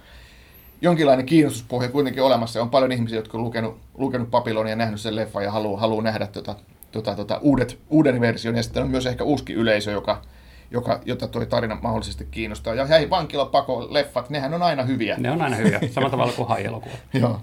jonkinlainen 0.80 1.26
kiinnostuspohja 1.26 1.88
kuitenkin 1.88 2.22
olemassa. 2.22 2.62
On 2.62 2.70
paljon 2.70 2.92
ihmisiä, 2.92 3.18
jotka 3.18 3.38
on 3.38 3.44
lukenut, 3.44 3.78
lukenut 3.94 4.30
Babylonia 4.30 4.72
ja 4.72 4.76
nähnyt 4.76 5.00
sen 5.00 5.16
leffan 5.16 5.44
ja 5.44 5.50
haluaa, 5.50 5.80
haluaa 5.80 6.02
nähdä 6.02 6.26
tota, 6.26 6.54
tota, 6.96 7.16
tota, 7.16 7.38
uudet, 7.42 7.78
uuden 7.90 8.20
version, 8.20 8.56
ja 8.56 8.62
sitten 8.62 8.82
on 8.82 8.90
myös 8.90 9.06
ehkä 9.06 9.24
uusi 9.24 9.52
yleisö, 9.52 9.90
joka, 9.90 10.22
joka, 10.70 11.00
jota 11.04 11.28
tuo 11.28 11.46
tarina 11.46 11.78
mahdollisesti 11.82 12.28
kiinnostaa. 12.30 12.74
Ja 12.74 12.86
hei, 12.86 13.10
vankilapako, 13.10 13.86
leffat, 13.90 14.30
nehän 14.30 14.54
on 14.54 14.62
aina 14.62 14.82
hyviä. 14.82 15.16
Ne 15.18 15.30
on 15.30 15.42
aina 15.42 15.56
hyviä, 15.56 15.80
samalla 15.90 16.10
tavalla 16.10 16.32
kuin 16.32 16.48
hai-elokuva. 16.48 16.94
Joo. 17.20 17.40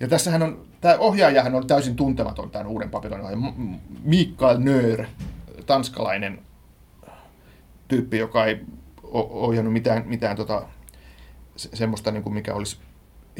Ja 0.00 0.08
tässähän 0.08 0.42
on, 0.42 0.66
tämä 0.80 0.96
ohjaajahan 0.98 1.54
on 1.54 1.66
täysin 1.66 1.96
tuntematon 1.96 2.50
tämän 2.50 2.66
uuden 2.66 2.90
Babylonin 2.90 3.24
ohjaaja. 3.24 3.52
Mikael 4.02 4.58
Nöör, 4.58 5.04
tanskalainen 5.66 6.38
tyyppi, 7.88 8.18
joka 8.18 8.46
ei 8.46 8.60
ohjannut 9.12 9.72
mitään, 9.72 10.02
mitään 10.06 10.36
tota, 10.36 10.62
semmoista, 11.56 12.10
niin 12.10 12.22
kuin 12.22 12.34
mikä 12.34 12.54
olisi 12.54 12.78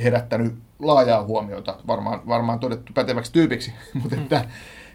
herättänyt 0.02 0.54
laajaa 0.78 1.22
huomiota, 1.22 1.76
varmaan, 1.86 2.28
varmaan 2.28 2.58
todettu 2.58 2.92
päteväksi 2.92 3.32
tyypiksi, 3.32 3.72
mutta 4.02 4.16
että, 4.16 4.38
mm 4.38 4.50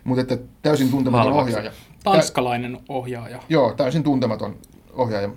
mutta 0.06 0.22
että 0.22 0.38
täysin 0.62 0.92
tuntematon 0.92 1.26
Halvaksi. 1.26 1.54
ohjaaja. 1.54 1.72
Tanskalainen 2.04 2.78
ohjaaja. 2.90 3.40
Joo, 3.50 3.74
täysin 3.74 4.04
tuntematon 4.04 4.58
ohjaaja. 4.94 5.30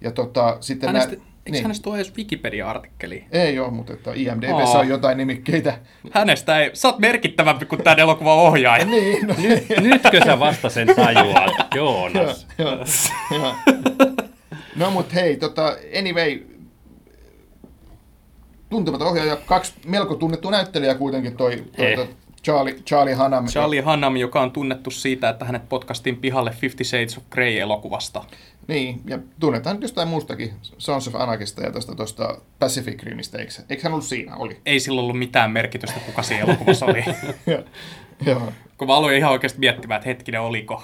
Ja 0.00 0.10
tota, 0.10 0.56
sitten 0.60 0.88
hänestä, 0.88 1.16
nää, 1.16 1.24
eikö 1.24 1.50
niin. 1.50 1.62
hänestä 1.62 1.90
ole 1.90 1.98
edes 1.98 2.16
Wikipedia-artikkeli? 2.16 3.24
Ei 3.32 3.58
ole, 3.58 3.70
mutta 3.70 3.92
että 3.92 4.10
IMDb:ssä 4.14 4.78
on 4.78 4.88
jotain 4.88 5.18
nimikkeitä. 5.18 5.78
Hänestä 6.10 6.58
ei, 6.58 6.70
sä 6.74 6.88
oot 6.88 6.98
merkittävämpi 6.98 7.66
kuin 7.66 7.82
tämä 7.82 7.96
elokuva 7.96 8.34
ohjaaja. 8.34 8.84
niin, 8.94 9.26
no, 9.26 9.34
Nyt, 9.38 9.64
nytkö 9.80 10.20
sä 10.24 10.38
vasta 10.38 10.68
sen 10.68 10.88
tajuat, 10.96 11.50
Joonas? 11.74 12.46
joo, 12.58 12.84
joo, 13.30 13.54
no 14.76 14.90
mutta 14.90 15.14
hei, 15.14 15.36
tota, 15.36 15.76
anyway, 15.98 16.42
tuntematon 18.70 19.08
ohjaaja, 19.08 19.36
kaksi 19.36 19.72
melko 19.86 20.14
tunnettua 20.14 20.50
näyttelijää 20.50 20.94
kuitenkin 20.94 21.36
toi, 21.36 21.64
toi 21.76 21.92
eh. 21.92 22.08
Charlie, 22.44 22.74
Charlie 22.74 23.14
Hunnam. 23.14 23.46
Charlie 23.46 23.80
Hunnam, 23.80 24.16
joka 24.16 24.40
on 24.40 24.50
tunnettu 24.50 24.90
siitä, 24.90 25.28
että 25.28 25.44
hänet 25.44 25.68
potkastiin 25.68 26.16
pihalle 26.16 26.50
Fifty 26.50 26.84
Shades 26.84 27.16
of 27.16 27.24
Grey-elokuvasta. 27.30 28.24
Niin, 28.68 29.00
ja 29.06 29.18
tunnetaan 29.40 29.76
nyt 29.76 29.82
jostain 29.82 30.08
muustakin, 30.08 30.52
Sons 30.62 31.08
of 31.08 31.14
Anarchista 31.14 31.62
ja 31.62 31.72
tuosta, 31.72 31.94
tuosta 31.94 32.38
Pacific 32.58 33.02
Rimistä, 33.02 33.38
eikö, 33.38 33.52
eikö 33.70 33.82
hän 33.82 33.92
ollut 33.92 34.06
siinä? 34.06 34.36
Oli. 34.36 34.60
Ei 34.66 34.80
sillä 34.80 35.00
ollut 35.00 35.18
mitään 35.18 35.50
merkitystä, 35.50 36.00
kuka 36.00 36.22
siinä 36.22 36.44
elokuvassa 36.44 36.86
oli. 36.86 37.04
Joo. 38.26 38.52
Kun 38.78 38.88
mä 38.88 38.96
aloin 38.96 39.16
ihan 39.16 39.32
oikeasti 39.32 39.58
miettimään, 39.58 39.98
että 39.98 40.08
hetkinen, 40.08 40.40
oliko. 40.40 40.82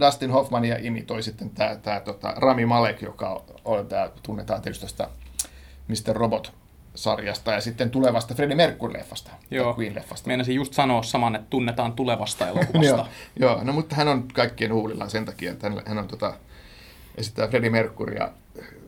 Dustin 0.00 0.30
Hoffmania 0.30 0.76
imitoi 0.80 1.22
sitten 1.22 1.50
tämä, 1.50 1.76
tämä 1.76 2.00
tota, 2.00 2.34
Rami 2.36 2.66
Malek, 2.66 3.02
joka 3.02 3.42
on, 3.64 3.86
tämä, 3.86 4.10
tunnetaan 4.22 4.62
tietysti 4.62 4.86
tästä 4.86 5.08
Mr. 5.88 6.16
Robot 6.16 6.52
sarjasta 6.96 7.52
ja 7.52 7.60
sitten 7.60 7.90
tulevasta 7.90 8.34
Freddie 8.34 8.56
Mercury-leffasta, 8.56 9.30
Joo. 9.50 9.72
Queen-leffasta. 9.78 10.26
Meinasin 10.26 10.54
just 10.54 10.74
sanoa 10.74 11.02
saman, 11.02 11.34
että 11.36 11.46
tunnetaan 11.50 11.92
tulevasta 11.92 12.46
elokuvasta. 12.48 12.80
joo, 12.86 13.06
joo, 13.40 13.64
no 13.64 13.72
mutta 13.72 13.96
hän 13.96 14.08
on 14.08 14.28
kaikkien 14.34 14.72
huulillaan 14.74 15.10
sen 15.10 15.24
takia, 15.24 15.52
että 15.52 15.68
hän, 15.68 15.82
hän 15.86 15.98
on 15.98 16.08
tota, 16.08 16.34
esittää 17.16 17.48
Freddie 17.48 17.70
Mercurya 17.70 18.30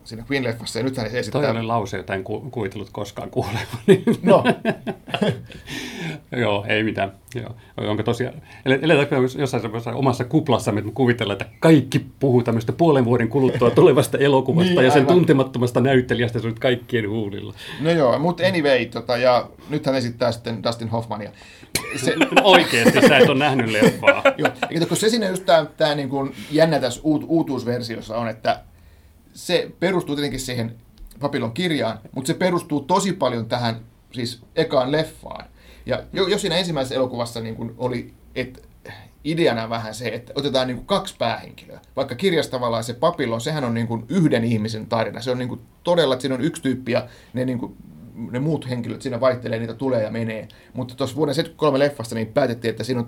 siinä 0.08 0.24
Queen-leffassa 0.32 0.78
ja 0.78 0.84
nyt 0.84 0.96
hän 0.96 1.06
esittää... 1.06 1.42
Toi 1.42 1.50
oli 1.50 1.62
lause, 1.62 1.96
jota 1.96 2.14
en 2.14 2.24
ku, 2.24 2.40
kuvitellut 2.50 2.88
koskaan 2.92 3.30
kuulevani. 3.30 4.04
No, 4.22 4.44
Joo, 6.36 6.64
ei 6.68 6.82
mitään. 6.82 7.12
Joo. 7.34 7.54
Onko 7.76 8.02
tosiaan, 8.02 8.34
ele- 8.66 8.78
eletäänkö 8.82 9.16
jossain 9.38 9.60
semmoisessa 9.62 9.90
omassa 9.92 10.24
kuplassa, 10.24 10.70
että 10.70 10.82
me 10.82 10.90
kuvitellaan, 10.94 11.42
että 11.42 11.54
kaikki 11.60 12.06
puhuu 12.20 12.42
tämmöistä 12.42 12.72
puolen 12.72 13.04
vuoden 13.04 13.28
kuluttua 13.28 13.70
tulevasta 13.70 14.18
elokuvasta 14.28 14.74
Niin, 14.74 14.84
ja 14.84 14.90
sen 14.90 15.02
aivan. 15.02 15.14
tuntemattomasta 15.14 15.80
näyttelijästä, 15.80 16.38
se 16.38 16.46
on 16.46 16.50
nyt 16.52 16.58
kaikkien 16.58 17.10
huulilla. 17.10 17.54
no 17.80 17.90
joo, 17.90 18.18
mutta 18.18 18.46
anyway, 18.46 18.86
tota, 18.86 19.16
ja 19.16 19.48
nyt 19.70 19.86
hän 19.86 19.94
esittää 19.94 20.32
sitten 20.32 20.62
Dustin 20.62 20.88
Hoffmania. 20.88 21.30
Se, 21.96 22.14
Oikeesti, 22.42 23.08
sä 23.08 23.18
et 23.18 23.28
ole 23.28 23.38
nähnyt 23.38 23.70
leffaa. 23.70 24.22
Joo, 24.38 24.50
ja 24.70 24.86
kun 24.86 24.96
se 24.96 25.08
siinä 25.08 25.28
just 25.28 25.46
tämä, 25.46 25.66
tämä 25.76 25.94
niin 25.94 26.08
kuin 26.08 26.34
jännä 26.50 26.78
tässä 26.80 27.00
uut, 27.04 27.24
uutuusversiossa 27.28 28.16
on, 28.16 28.28
että 28.28 28.60
se 29.38 29.70
perustuu 29.80 30.16
tietenkin 30.16 30.40
siihen 30.40 30.74
Papillon 31.20 31.52
kirjaan, 31.52 31.98
mutta 32.14 32.26
se 32.26 32.34
perustuu 32.34 32.80
tosi 32.80 33.12
paljon 33.12 33.48
tähän 33.48 33.80
siis 34.12 34.42
ekaan 34.56 34.92
leffaan. 34.92 35.44
Ja 35.86 36.02
jo, 36.12 36.26
jos 36.26 36.40
siinä 36.40 36.56
ensimmäisessä 36.56 36.94
elokuvassa 36.94 37.40
niin 37.40 37.56
kuin 37.56 37.74
oli, 37.78 38.14
että 38.34 38.60
ideana 39.24 39.70
vähän 39.70 39.94
se, 39.94 40.08
että 40.08 40.32
otetaan 40.36 40.66
niin 40.66 40.76
kuin 40.76 40.86
kaksi 40.86 41.14
päähenkilöä. 41.18 41.80
Vaikka 41.96 42.14
kirjassa 42.14 42.50
tavallaan 42.50 42.84
se 42.84 42.94
Papillon, 42.94 43.40
sehän 43.40 43.64
on 43.64 43.74
niin 43.74 43.86
kuin 43.86 44.04
yhden 44.08 44.44
ihmisen 44.44 44.86
tarina. 44.86 45.20
Se 45.20 45.30
on 45.30 45.38
niin 45.38 45.48
kuin 45.48 45.60
todella, 45.84 46.14
että 46.14 46.22
siinä 46.22 46.34
on 46.34 46.40
yksi 46.40 46.62
tyyppi 46.62 46.92
ja 46.92 47.08
ne, 47.32 47.44
niin 47.44 47.58
kuin, 47.58 47.76
ne 48.30 48.38
muut 48.38 48.68
henkilöt 48.68 49.02
siinä 49.02 49.20
vaihtelee, 49.20 49.58
niitä 49.58 49.74
tulee 49.74 50.02
ja 50.02 50.10
menee. 50.10 50.48
Mutta 50.72 50.94
tuossa 50.94 51.16
vuoden 51.16 51.34
73 51.34 51.78
leffasta 51.78 52.14
niin 52.14 52.26
päätettiin, 52.26 52.70
että 52.70 52.84
siinä 52.84 53.00
on 53.00 53.06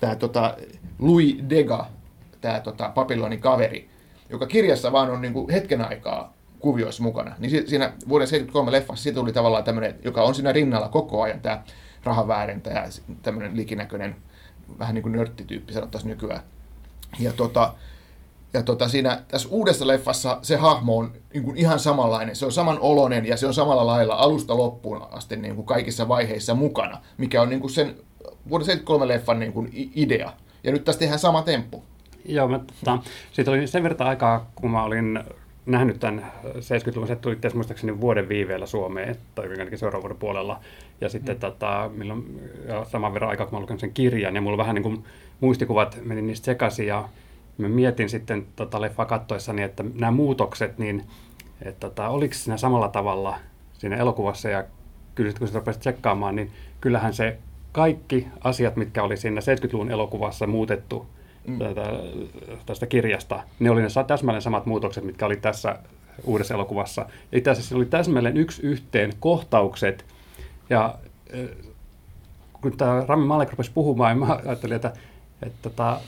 tämä 0.00 0.16
tota, 0.16 0.56
Louis 0.98 1.36
Dega, 1.50 1.86
tämä 2.40 2.60
tota, 2.60 2.92
Papillonin 2.94 3.40
kaveri, 3.40 3.90
joka 4.30 4.46
kirjassa 4.46 4.92
vaan 4.92 5.10
on 5.10 5.20
niinku 5.20 5.48
hetken 5.52 5.88
aikaa 5.88 6.34
kuvioissa 6.58 7.02
mukana. 7.02 7.34
Niin 7.38 7.50
si- 7.50 7.66
siinä 7.66 7.92
vuoden 8.08 8.28
73 8.28 8.72
leffassa 8.72 9.02
siitä 9.02 9.20
tuli 9.20 9.32
tavallaan 9.32 9.64
tämmöinen, 9.64 9.98
joka 10.04 10.22
on 10.22 10.34
siinä 10.34 10.52
rinnalla 10.52 10.88
koko 10.88 11.22
ajan, 11.22 11.40
tämä 11.40 11.62
rahaväärentäjä, 12.04 12.84
tämmöinen 13.22 13.56
likinäköinen, 13.56 14.16
vähän 14.78 14.94
niin 14.94 15.02
kuin 15.02 15.12
nörttityyppi 15.12 15.72
sanottaisiin 15.72 16.10
nykyään. 16.10 16.40
Ja 17.18 17.32
tota, 17.32 17.74
ja 18.52 18.62
tota, 18.62 18.88
siinä 18.88 19.22
tässä 19.28 19.48
uudessa 19.48 19.86
leffassa 19.86 20.38
se 20.42 20.56
hahmo 20.56 20.98
on 20.98 21.12
niin 21.34 21.44
kuin 21.44 21.56
ihan 21.56 21.78
samanlainen. 21.78 22.36
Se 22.36 22.46
on 22.46 22.52
saman 22.52 22.80
oloinen 22.80 23.26
ja 23.26 23.36
se 23.36 23.46
on 23.46 23.54
samalla 23.54 23.86
lailla 23.86 24.14
alusta 24.14 24.56
loppuun 24.56 25.02
asti 25.10 25.36
niin 25.36 25.54
kuin 25.54 25.66
kaikissa 25.66 26.08
vaiheissa 26.08 26.54
mukana, 26.54 27.02
mikä 27.18 27.42
on 27.42 27.48
niin 27.48 27.60
kuin 27.60 27.70
sen 27.70 27.96
vuoden 28.48 28.66
73 28.66 29.08
leffan 29.08 29.38
niin 29.38 29.52
kuin 29.52 29.70
idea. 29.94 30.32
Ja 30.64 30.72
nyt 30.72 30.84
tässä 30.84 30.98
tehdään 30.98 31.18
sama 31.18 31.42
temppu. 31.42 31.84
Joo, 32.28 32.48
mä, 32.48 32.58
tota, 32.58 32.98
siitä 33.32 33.50
oli 33.50 33.66
sen 33.66 33.82
verran 33.82 34.08
aikaa, 34.08 34.50
kun 34.54 34.70
mä 34.70 34.82
olin 34.82 35.20
nähnyt 35.66 36.00
tämän 36.00 36.32
70-luvun, 36.44 37.08
se 37.08 37.16
tuli 37.16 37.34
itse 37.34 37.50
muistaakseni 37.54 38.00
vuoden 38.00 38.28
viiveellä 38.28 38.66
Suomeen, 38.66 39.16
tai 39.34 39.48
ainakin 39.48 39.78
seuraavan 39.78 40.02
vuoden 40.02 40.16
puolella. 40.16 40.60
Ja 41.00 41.08
sitten 41.08 41.36
mm. 41.36 41.40
tota, 41.40 41.90
milloin, 41.94 42.50
ja 42.68 42.84
saman 42.84 43.14
verran 43.14 43.30
aikaa, 43.30 43.46
kun 43.46 43.58
mä 43.58 43.62
lukin 43.62 43.78
sen 43.78 43.92
kirjan, 43.92 44.34
ja 44.34 44.40
mulla 44.40 44.56
vähän 44.56 44.74
niin 44.74 44.82
kuin 44.82 45.04
muistikuvat 45.40 45.98
meni 46.04 46.22
niistä 46.22 46.44
sekaisin, 46.44 46.86
ja 46.86 47.08
mä 47.58 47.68
mietin 47.68 48.08
sitten 48.08 48.46
tota 48.56 48.80
leffa 48.80 49.04
kattoessani, 49.04 49.62
että 49.62 49.84
nämä 49.94 50.10
muutokset, 50.10 50.78
niin 50.78 51.04
että 51.62 51.88
tota, 51.88 52.08
oliko 52.08 52.34
siinä 52.34 52.56
samalla 52.56 52.88
tavalla 52.88 53.38
siinä 53.72 53.96
elokuvassa, 53.96 54.48
ja 54.48 54.64
kyllä 55.14 55.30
sitten 55.30 55.38
kun 55.38 55.48
sitä 55.48 55.58
rupesit 55.58 55.80
tsekkaamaan, 55.80 56.36
niin 56.36 56.50
kyllähän 56.80 57.14
se 57.14 57.38
kaikki 57.72 58.26
asiat, 58.44 58.76
mitkä 58.76 59.02
oli 59.02 59.16
siinä 59.16 59.40
70-luvun 59.40 59.90
elokuvassa 59.90 60.46
muutettu 60.46 61.06
mm. 61.46 61.58
tästä 62.66 62.86
kirjasta, 62.86 63.42
ne 63.58 63.70
oli 63.70 63.82
ne 63.82 63.88
täsmälleen 64.06 64.42
samat 64.42 64.66
muutokset, 64.66 65.04
mitkä 65.04 65.26
oli 65.26 65.36
tässä 65.36 65.78
uudessa 66.24 66.54
elokuvassa. 66.54 67.06
Itse 67.32 67.50
asiassa 67.50 67.76
oli 67.76 67.86
täsmälleen 67.86 68.36
yksi 68.36 68.62
yhteen 68.62 69.12
kohtaukset, 69.20 70.04
ja 70.70 70.94
kun 72.52 72.76
tämä 72.76 73.04
Rami 73.06 73.26
Malek 73.26 73.50
rupesi 73.50 73.70
puhumaan, 73.74 74.18
mä 74.18 74.38
ajattelin, 74.46 74.76
että, 74.76 74.92
että 75.42 75.58
tota, 75.62 76.00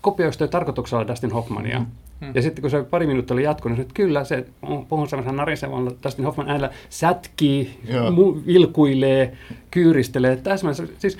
kopioiko 0.00 0.36
toi 0.38 0.48
tarkoituksella 0.48 1.08
Dustin 1.08 1.32
Hoffmania? 1.32 1.78
Mm. 1.78 2.32
Ja 2.34 2.42
sitten 2.42 2.62
kun 2.62 2.70
se 2.70 2.82
pari 2.82 3.06
minuuttia 3.06 3.34
oli 3.34 3.42
jatkunut, 3.42 3.78
niin 3.78 3.82
että 3.82 3.94
kyllä 3.94 4.24
se 4.24 4.46
on- 4.62 4.86
puhun 4.86 5.08
semmoisen 5.08 5.36
narisevalla 5.36 5.90
Dustin 6.04 6.24
Hoffman 6.24 6.48
äänellä 6.48 6.70
sätkii, 6.90 7.80
mu- 7.86 8.46
vilkuilee, 8.46 9.36
kyyristelee. 9.70 10.36
Täsmälleen, 10.36 10.88
siis 10.98 11.18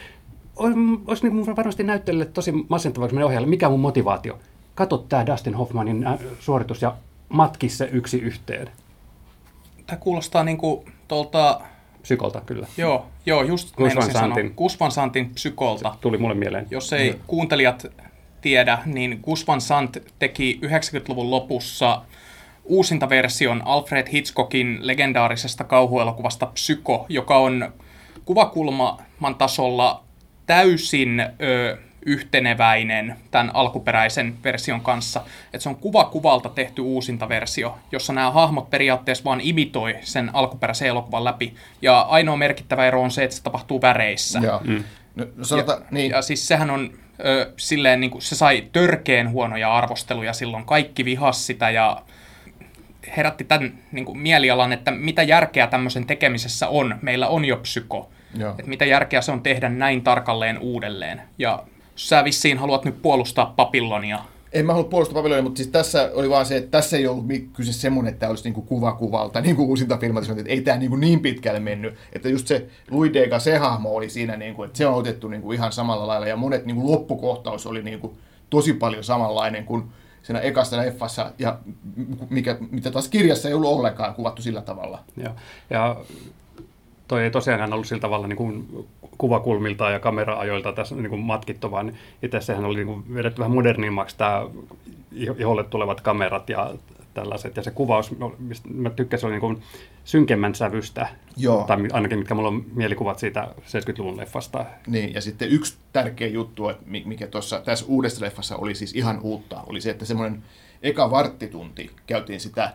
olisi, 0.61 1.29
niin 1.29 1.45
kuin 1.45 1.57
varmasti 1.57 1.83
näyttelijälle 1.83 2.27
tosi 2.27 2.53
masentavaksi 2.69 3.15
meidän 3.15 3.27
ohjaajalle, 3.27 3.49
mikä 3.49 3.67
on 3.67 3.73
mun 3.73 3.81
motivaatio. 3.81 4.39
Kato 4.75 4.99
tämä 4.99 5.27
Dustin 5.27 5.55
Hoffmanin 5.55 6.07
ä, 6.07 6.19
suoritus 6.41 6.83
ja 6.83 6.97
matki 7.29 7.69
se 7.69 7.89
yksi 7.93 8.19
yhteen. 8.19 8.71
Tämä 9.87 9.99
kuulostaa 9.99 10.45
niinku 10.45 10.85
tuolta, 11.09 11.61
Psykolta 12.03 12.41
kyllä. 12.41 12.67
joo, 12.77 13.07
joo 13.27 13.43
just 13.43 13.69
Gus 13.69 13.79
Van 13.79 13.87
meinasin 13.87 14.13
sanoa, 14.13 14.35
Santin. 14.37 14.55
Gus 14.57 14.81
Van 14.81 14.91
Santin 14.91 15.31
psykolta. 15.35 15.97
Tuli 16.01 16.19
mulle 16.19 16.35
mieleen. 16.35 16.67
Jos 16.71 16.93
ei 16.93 17.17
kuuntelijat 17.27 17.87
tiedä, 18.41 18.79
niin 18.87 19.21
Gus 19.25 19.47
Van 19.47 19.61
Sant 19.61 19.97
teki 20.19 20.61
90-luvun 20.65 21.31
lopussa 21.31 22.03
uusintaversion 22.65 23.63
Alfred 23.65 24.07
Hitchcockin 24.13 24.79
legendaarisesta 24.81 25.65
kauhuelokuvasta 25.65 26.47
Psyko, 26.47 27.07
joka 27.09 27.39
on 27.39 27.73
kuvakulman 28.25 29.35
tasolla 29.39 30.05
täysin 30.51 31.21
ö, 31.21 31.77
yhteneväinen 32.07 33.17
tämän 33.31 33.51
alkuperäisen 33.55 34.35
version 34.45 34.81
kanssa. 34.81 35.25
Et 35.53 35.61
se 35.61 35.69
on 35.69 35.77
kuva 35.77 36.05
kuvalta 36.05 36.49
tehty 36.49 36.83
uusintaversio, 36.83 37.79
jossa 37.93 38.13
nämä 38.13 38.31
hahmot 38.31 38.71
periaatteessa 38.71 39.25
vaan 39.25 39.41
imitoi 39.41 39.97
sen 40.01 40.31
alkuperäisen 40.33 40.89
elokuvan 40.89 41.25
läpi. 41.25 41.55
Ja 41.83 42.01
ainoa 42.01 42.37
merkittävä 42.37 42.87
ero 42.87 43.03
on 43.03 43.11
se, 43.11 43.25
että 43.25 43.37
se 43.37 43.43
tapahtuu 43.43 43.83
väreissä. 43.83 44.39
Joo. 44.39 44.61
Mm. 44.65 44.85
No, 45.17 45.27
no 45.37 45.45
sanotaan, 45.45 45.79
ja, 45.81 45.87
niin, 45.91 46.11
ja 46.11 46.23
siis 46.23 46.49
sehän 46.49 46.71
on 46.71 46.91
ö, 47.25 47.53
silleen, 47.57 48.01
niin 48.01 48.11
kuin, 48.11 48.23
se 48.23 48.35
sai 48.35 48.65
törkeen 48.73 49.31
huonoja 49.31 49.75
arvosteluja 49.75 50.33
silloin, 50.33 50.65
kaikki 50.65 51.05
vihas 51.05 51.47
sitä 51.47 51.71
ja 51.71 52.03
herätti 53.17 53.45
tämän 53.45 53.79
niin 53.93 54.05
kuin, 54.05 54.19
mielialan, 54.19 54.73
että 54.73 54.91
mitä 54.91 55.23
järkeä 55.23 55.67
tämmöisen 55.67 56.07
tekemisessä 56.07 56.69
on. 56.69 56.99
Meillä 57.03 57.29
on 57.29 57.45
jo 57.45 57.57
psyko. 57.57 58.11
Joo. 58.39 58.51
Että 58.51 58.71
mitä 58.71 58.85
järkeä 58.85 59.23
se 59.23 59.33
on 59.33 59.43
tehdä 59.43 59.69
näin 59.69 60.03
tarkalleen 60.03 60.59
uudelleen. 60.59 61.23
Ja 61.39 61.63
sä 61.97 62.25
vissiin 62.25 62.59
haluat 62.59 62.85
nyt 62.85 63.03
puolustaa 63.03 63.53
Papillonia. 63.57 64.19
En 64.53 64.67
mä 64.67 64.73
halua 64.73 64.89
puolustaa 64.89 65.15
Babylonia, 65.15 65.43
mutta 65.43 65.59
siis 65.59 65.69
tässä 65.69 66.11
oli 66.15 66.31
vaan 66.31 66.47
se, 66.47 66.57
että 66.57 66.71
tässä 66.71 66.97
ei 66.97 67.07
ollut 67.07 67.25
kyse 67.53 67.73
semmoinen, 67.73 68.11
että 68.11 68.21
tämä 68.21 68.31
olisi 68.31 68.45
niinku 68.45 68.63
kuva 68.63 68.93
kuvalta, 68.93 69.41
niin 69.41 69.57
kuin 69.57 69.69
uusinta 69.69 69.97
filmatisointi, 69.97 70.41
että 70.41 70.53
ei 70.53 70.61
tämä 70.61 70.79
niinku 70.79 70.97
niin 70.97 71.21
pitkälle 71.21 71.61
mennyt. 71.61 71.95
Että 72.13 72.29
just 72.29 72.47
se 72.47 72.67
Louis 72.91 73.13
Dega, 73.13 73.39
se 73.39 73.57
hahmo 73.57 73.95
oli 73.95 74.11
siinä, 74.11 74.37
niinku, 74.37 74.63
että 74.63 74.79
se 74.79 74.87
on 74.87 74.95
otettu 74.95 75.29
niinku 75.29 75.53
ihan 75.53 75.73
samalla 75.73 76.07
lailla, 76.07 76.27
ja 76.27 76.37
monet 76.37 76.67
niinku 76.67 76.93
loppukohtaus 76.93 77.67
oli 77.67 77.83
niinku 77.83 78.17
tosi 78.51 78.73
paljon 78.73 79.05
samanlainen 79.05 79.65
kuin 79.65 79.85
siinä 80.23 80.41
ekassa 80.41 80.77
leffassa, 80.77 81.33
ja 81.39 81.59
mikä, 82.31 82.57
mitä 82.71 82.91
taas 82.91 83.09
kirjassa 83.09 83.49
ei 83.49 83.55
ollut 83.55 83.71
ollenkaan 83.71 84.15
kuvattu 84.15 84.43
sillä 84.43 84.63
tavalla. 84.63 84.99
Ja, 85.17 85.35
ja 85.71 85.97
toi 87.09 87.23
ei 87.23 87.31
tosiaan 87.31 87.73
ollut 87.73 87.87
sillä 87.87 88.01
tavalla 88.01 88.27
niin 88.27 88.37
kuin 88.37 88.87
kuvakulmilta 89.19 89.91
ja 89.91 90.01
kamera-ajoilta 90.01 90.73
tässä 90.73 90.95
niin 90.95 91.11
kuin 91.11 91.21
matkittu, 91.21 91.71
vaan 91.71 91.93
itse 92.23 92.41
sehän 92.41 92.65
oli 92.65 92.77
niin 92.77 92.87
kuin 92.87 93.15
vedetty 93.15 93.39
vähän 93.39 93.55
modernimmaksi 93.55 94.17
tämä 94.19 94.47
iholle 95.13 95.65
tulevat 95.65 96.01
kamerat 96.01 96.51
ja 96.51 96.71
tällaiset. 97.15 97.57
Ja 97.57 97.63
se 97.63 97.71
kuvaus, 97.71 98.11
mistä 98.39 98.69
mä 98.69 98.91
tykkäsin, 98.91 99.27
oli 99.27 99.33
niin 99.33 99.41
kuin 99.41 99.63
synkemmän 100.05 100.55
sävystä. 100.55 101.09
Joo. 101.37 101.65
Tai 101.65 101.77
ainakin 101.93 102.19
mitkä 102.19 102.35
mulla 102.35 102.49
on 102.49 102.65
mielikuvat 102.75 103.19
siitä 103.19 103.49
70-luvun 103.59 104.17
leffasta. 104.17 104.65
Niin, 104.87 105.15
ja 105.15 105.21
sitten 105.21 105.49
yksi 105.49 105.77
tärkeä 105.93 106.29
juttu, 106.29 106.69
että 106.69 106.85
mi- 106.87 107.05
mikä 107.07 107.27
tuossa 107.27 107.61
tässä 107.61 107.85
uudessa 107.89 108.25
leffassa 108.25 108.57
oli 108.57 108.75
siis 108.75 108.95
ihan 108.95 109.21
uutta, 109.23 109.63
oli 109.67 109.81
se, 109.81 109.91
että 109.91 110.05
semmoinen 110.05 110.43
eka 110.83 111.11
varttitunti 111.11 111.91
käytiin 112.07 112.41
sitä 112.41 112.73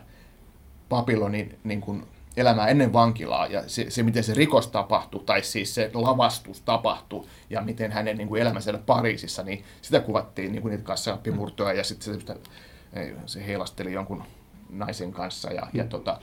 Babylonin 0.88 1.58
niin 1.64 1.80
kuin 1.80 2.02
elämää 2.36 2.68
ennen 2.68 2.92
vankilaa 2.92 3.46
ja 3.46 3.68
se, 3.68 3.90
se, 3.90 4.02
miten 4.02 4.24
se 4.24 4.34
rikos 4.34 4.66
tapahtui, 4.68 5.22
tai 5.26 5.42
siis 5.42 5.74
se 5.74 5.90
lavastus 5.94 6.60
tapahtui 6.60 7.26
ja 7.50 7.60
miten 7.62 7.92
hänen 7.92 8.18
niin 8.18 8.28
kuin 8.28 8.42
elämänsä 8.42 8.64
siellä 8.64 8.82
Pariisissa, 8.86 9.42
niin 9.42 9.64
sitä 9.82 10.00
kuvattiin 10.00 10.52
niin 10.52 10.62
kuin 10.62 10.70
niitä 10.70 10.84
kassaappimurtoja 10.84 11.72
ja 11.72 11.84
sitten 11.84 12.04
se, 12.04 12.10
semmoista- 12.10 12.50
se 13.26 13.46
heilasteli 13.46 13.92
jonkun 13.92 14.22
naisen 14.70 15.12
kanssa. 15.12 15.52
Ja, 15.52 15.66
ja 15.72 15.84
tota, 15.84 16.20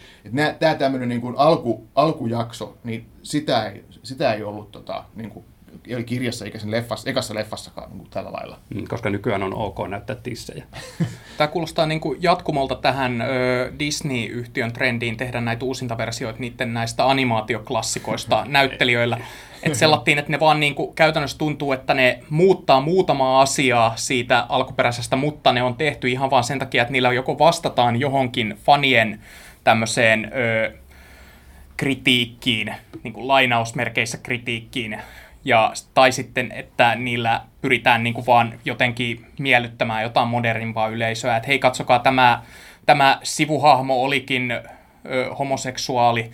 tämä 0.60 0.76
tämmöinen 0.76 1.10
niin 1.10 1.22
kuin 1.22 1.36
alku, 1.38 1.88
alkujakso, 1.96 2.78
niin 2.84 3.10
sitä 3.24 3.66
ei, 3.66 3.86
sitä 4.04 4.34
ei 4.34 4.44
ollut 4.44 4.72
tota, 4.72 5.06
niin 5.16 5.30
kuin 5.30 5.46
oli 5.96 6.04
kirjassa 6.04 6.46
eikä 6.46 6.60
sen 6.60 6.72
leffassa, 6.72 7.10
ekassa 7.10 7.36
leffassakaan 7.36 7.90
niin 7.90 8.00
kuin 8.00 8.10
tällä 8.10 8.34
lailla. 8.34 8.60
Mm, 8.76 8.88
Koska 8.88 9.10
nykyään 9.10 9.44
on 9.44 9.54
ok 9.54 9.78
näyttää 9.88 10.16
tissejä. 10.16 10.64
Tämä 11.38 11.48
kuulostaa 11.48 11.86
niin 11.86 12.00
kuin 12.00 12.18
jatkumolta 12.22 12.76
tähän 12.76 13.22
ö, 13.22 13.72
Disney-yhtiön 13.80 14.74
trendiin 14.74 15.18
tehdä 15.18 15.42
näitä 15.42 15.66
uusintaversioita 15.66 16.40
niiden 16.40 16.74
näistä 16.74 17.10
animaatioklassikoista 17.10 18.46
näyttelijöillä. 18.48 19.18
Että 19.64 19.78
sellattiin, 19.78 20.20
että 20.20 20.32
ne 20.32 20.40
vaan 20.40 20.60
niin 20.60 20.76
kuin 20.76 20.96
käytännössä 20.96 21.38
tuntuu, 21.38 21.72
että 21.72 21.94
ne 21.94 22.20
muuttaa 22.30 22.82
muutamaa 22.82 23.42
asiaa 23.42 23.94
siitä 23.96 24.46
alkuperäisestä, 24.50 25.16
mutta 25.16 25.54
ne 25.54 25.64
on 25.64 25.76
tehty 25.76 26.10
ihan 26.10 26.30
vaan 26.30 26.44
sen 26.44 26.60
takia, 26.60 26.82
että 26.82 26.92
niillä 26.92 27.14
joko 27.14 27.40
vastataan 27.40 28.00
johonkin 28.00 28.58
fanien 28.66 29.20
tämmöiseen 29.64 30.32
ö, 30.36 30.72
kritiikkiin, 31.78 32.76
niin 33.04 33.14
kuin 33.14 33.28
lainausmerkeissä 33.28 34.18
kritiikkiin, 34.18 35.02
ja, 35.46 35.74
tai 35.94 36.12
sitten, 36.12 36.52
että 36.52 36.96
niillä 36.96 37.42
pyritään 37.62 38.04
niin 38.04 38.14
kuin 38.14 38.26
vaan 38.26 38.54
jotenkin 38.66 39.26
miellyttämään 39.40 40.04
jotain 40.04 40.28
modernimpaa 40.28 40.88
yleisöä, 40.88 41.38
että 41.38 41.48
hei 41.48 41.60
katsokaa 41.60 42.00
tämä, 42.00 42.44
tämä 42.86 43.20
sivuhahmo 43.24 44.04
olikin 44.04 44.52
ö, 44.52 44.62
homoseksuaali 45.40 46.32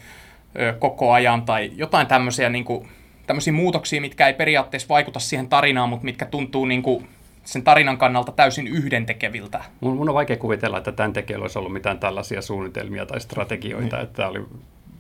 ö, 0.60 0.74
koko 0.80 1.12
ajan, 1.12 1.42
tai 1.42 1.72
jotain 1.76 2.08
tämmöisiä, 2.08 2.50
niin 2.50 2.66
kuin, 2.66 2.88
tämmöisiä 3.28 3.54
muutoksia, 3.54 4.02
mitkä 4.02 4.28
ei 4.28 4.34
periaatteessa 4.34 4.90
vaikuta 4.90 5.20
siihen 5.20 5.50
tarinaan, 5.50 5.90
mutta 5.90 6.06
mitkä 6.06 6.26
tuntuu 6.26 6.66
niin 6.66 6.82
kuin, 6.82 7.08
sen 7.44 7.64
tarinan 7.64 7.98
kannalta 7.98 8.32
täysin 8.32 8.68
yhdentekeviltä. 8.68 9.64
Mun, 9.82 9.98
mun 9.98 10.10
on 10.10 10.16
vaikea 10.16 10.38
kuvitella, 10.38 10.78
että 10.78 10.92
tämän 10.92 11.14
tekijällä 11.14 11.44
olisi 11.44 11.60
ollut 11.60 11.74
mitään 11.74 12.00
tällaisia 12.00 12.42
suunnitelmia 12.42 13.06
tai 13.06 13.22
strategioita, 13.22 13.96
mm. 13.96 14.04
että 14.04 14.16
tämä 14.16 14.30
oli, 14.30 14.46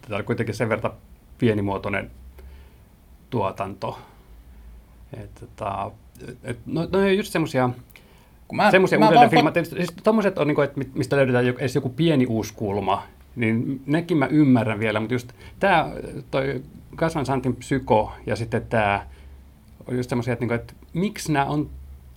tämä 0.02 0.16
oli 0.16 0.24
kuitenkin 0.24 0.56
sen 0.56 0.70
verran 0.70 0.94
pienimuotoinen 1.38 2.12
tuotanto. 3.30 4.00
Että, 5.14 5.40
tota, 5.40 5.92
et, 6.44 6.58
no, 6.66 6.88
no 6.92 7.08
just 7.08 7.32
semmoisia 7.32 7.70
semmoisia 8.72 9.00
uudelleenfilmatteja. 9.00 9.66
Siis 9.66 9.94
tommoset 10.04 10.38
on, 10.38 10.48
niin 10.48 10.56
kuin, 10.56 10.66
että 10.66 10.82
mistä 10.94 11.16
löydetään 11.16 11.46
edes 11.48 11.76
joku 11.76 11.90
pieni 11.90 12.26
uusi 12.26 12.54
kulma, 12.54 13.04
niin 13.36 13.82
nekin 13.86 14.18
mä 14.18 14.26
ymmärrän 14.26 14.80
vielä, 14.80 15.00
mutta 15.00 15.16
just 15.16 15.32
tämä, 15.60 15.92
toi 16.32 16.62
Kasvan 16.96 17.26
Santin 17.26 17.56
psyko 17.56 18.12
ja 18.26 18.36
sitten 18.36 18.62
tämä 18.70 19.06
on 19.88 19.98
just 19.98 20.10
semmoisia, 20.10 20.34
että, 20.34 20.44
niin 20.44 20.50
kuin, 20.50 20.60
että 20.60 20.74
miksi 20.94 21.32
nämä 21.32 21.46
on 21.46 21.70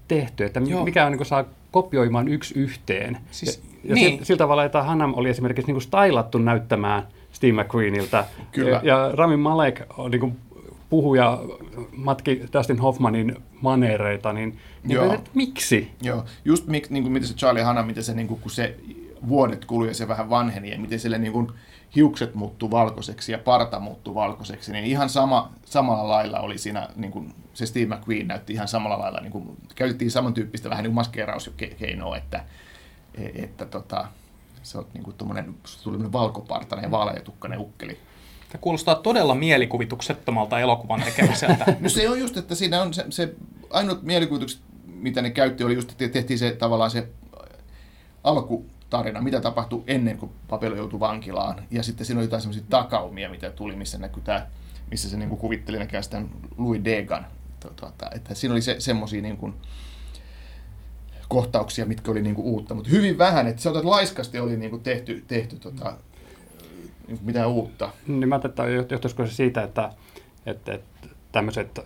tehty, 0.09 0.45
että 0.45 0.61
Joo. 0.61 0.85
mikä 0.85 1.05
on 1.05 1.13
niin 1.13 1.19
kuin, 1.19 1.27
saa 1.27 1.45
kopioimaan 1.71 2.29
yksi 2.29 2.59
yhteen. 2.59 3.19
Siis, 3.31 3.63
ja, 3.85 3.95
niin. 3.95 4.19
ja 4.19 4.25
sillä 4.25 4.39
tavalla, 4.39 4.65
että 4.65 4.83
Hannam 4.83 5.15
oli 5.17 5.29
esimerkiksi 5.29 5.67
niin 5.67 5.75
kuin 5.75 5.83
stylattu 5.83 6.39
näyttämään 6.39 7.03
Steve 7.33 7.63
McQueenilta. 7.63 8.25
Kyllä. 8.53 8.71
Ja, 8.71 8.81
ja 8.85 9.11
Rami 9.15 9.37
Malek 9.37 9.83
on 9.97 10.11
niin 10.11 10.21
kuin, 10.21 10.37
puhuja 10.93 11.39
matki 11.97 12.43
Dustin 12.53 12.79
Hoffmanin 12.79 13.37
maneereita, 13.61 14.33
niin, 14.33 14.59
niin 14.83 14.95
Joo. 14.95 15.13
että 15.13 15.31
miksi? 15.35 15.91
Joo, 16.03 16.25
just 16.45 16.67
mik, 16.67 16.91
niin 16.91 17.03
kuin, 17.03 17.13
miten 17.13 17.29
se 17.29 17.35
Charlie 17.35 17.63
Hanna, 17.63 17.83
miten 17.83 18.05
se, 18.05 18.15
niin 18.15 18.29
kuin, 18.29 18.41
kun 18.41 18.51
se 18.51 18.77
vuodet 19.29 19.65
kului 19.65 19.89
ja 19.89 19.95
se 19.95 20.09
vähän 20.09 20.31
vanheni 20.31 20.71
ja 20.71 20.79
miten 20.79 21.01
sille 21.01 21.19
niin 21.19 21.33
kuin, 21.33 21.53
hiukset 21.97 22.35
muuttuu 22.35 22.71
valkoiseksi 22.71 23.33
ja 23.33 23.39
parta 23.39 23.81
muuttuu 23.81 24.15
valkoiseksi, 24.15 24.73
niin 24.73 24.85
ihan 24.85 25.09
sama, 25.09 25.53
samalla 25.65 26.09
lailla 26.09 26.41
oli 26.41 26.59
siinä, 26.59 26.89
niin 26.97 27.13
kuin 27.13 27.35
se 27.55 27.67
Steve 27.67 27.97
McQueen 27.97 28.29
näytti 28.29 28.53
ihan 28.53 28.69
samalla 28.69 28.99
lailla, 28.99 29.21
niin 29.21 29.33
kuin, 29.33 29.57
käytettiin 29.75 30.11
samantyyppistä 30.11 30.71
vähän 30.71 30.83
niin 30.83 30.91
kuin 30.91 30.95
maskeerauskeinoa, 30.95 32.17
että, 32.17 32.45
että 33.35 33.67
tota, 33.67 34.07
se 34.63 34.79
on 34.79 34.87
niin 34.95 35.05
kuin 35.05 35.17
tuli 35.83 36.13
valkopartainen 36.13 36.85
ja 36.85 36.91
vaaleatukkainen 36.91 37.59
ukkeli. 37.59 37.99
Tämä 38.53 38.61
kuulostaa 38.61 38.95
todella 38.95 39.35
mielikuvituksettomalta 39.35 40.61
elokuvan 40.61 41.03
tekemiseltä. 41.03 41.65
no 41.81 41.89
se 41.89 42.09
on 42.09 42.19
just, 42.19 42.37
että 42.37 42.55
siinä 42.55 42.83
on 42.83 42.95
se, 42.95 43.05
se 43.11 43.35
ainut 43.71 44.03
mielikuvitukset, 44.03 44.61
mitä 44.87 45.23
ne 45.23 45.31
käytti, 45.31 45.65
oli 45.65 45.75
just, 45.75 45.91
että 45.91 46.09
tehtiin 46.09 46.39
se 46.39 46.57
tavallaan 46.59 46.91
se 46.91 47.09
alkutarina, 48.25 49.21
mitä 49.21 49.41
tapahtui 49.41 49.83
ennen 49.87 50.19
kuin 50.19 50.33
Papelo 50.49 50.77
joutui 50.77 51.01
vankilaan. 51.01 51.63
Ja 51.71 51.83
sitten 51.83 52.07
siinä 52.07 52.19
oli 52.19 52.27
jotain 52.27 52.43
semmoisia 52.43 52.65
takaumia, 52.71 53.31
mitä 53.31 53.51
tuli, 53.51 53.77
missä 53.77 53.99
näkyy 53.99 54.23
tämä, 54.23 54.47
missä 54.91 55.11
se 55.11 55.17
niin 55.17 55.29
kuin 55.29 55.39
kuvitteli 55.39 55.79
näkään 55.79 56.05
sitä 56.05 56.23
Louis 56.59 56.85
Degan. 56.85 57.27
Tuota, 57.61 58.11
että 58.15 58.35
siinä 58.35 58.53
oli 58.53 58.63
se, 58.63 58.77
semmoisia 58.79 59.23
niin 59.23 59.37
kuin, 59.37 59.55
kohtauksia, 61.29 61.87
mitkä 61.87 62.11
oli 62.11 62.23
niin 62.23 62.35
kuin 62.35 62.47
uutta, 62.47 62.75
mutta 62.75 62.91
hyvin 62.91 63.19
vähän, 63.19 63.47
että 63.47 63.71
on, 63.71 63.77
että 63.77 63.91
laiskasti 63.91 64.39
oli 64.39 64.57
niin 64.57 64.71
kuin 64.71 64.83
tehty, 64.83 65.25
tehty 65.29 65.57
tota, 65.57 65.85
niin 65.85 65.99
mitään 67.23 67.49
uutta. 67.49 67.91
Niin 68.07 68.29
mä 68.29 68.41
että 68.45 68.65
johtuisiko 68.91 69.27
se 69.27 69.33
siitä, 69.33 69.63
että, 69.63 69.91
että, 70.47 70.73
että 70.73 71.09
tämmöiset 71.33 71.81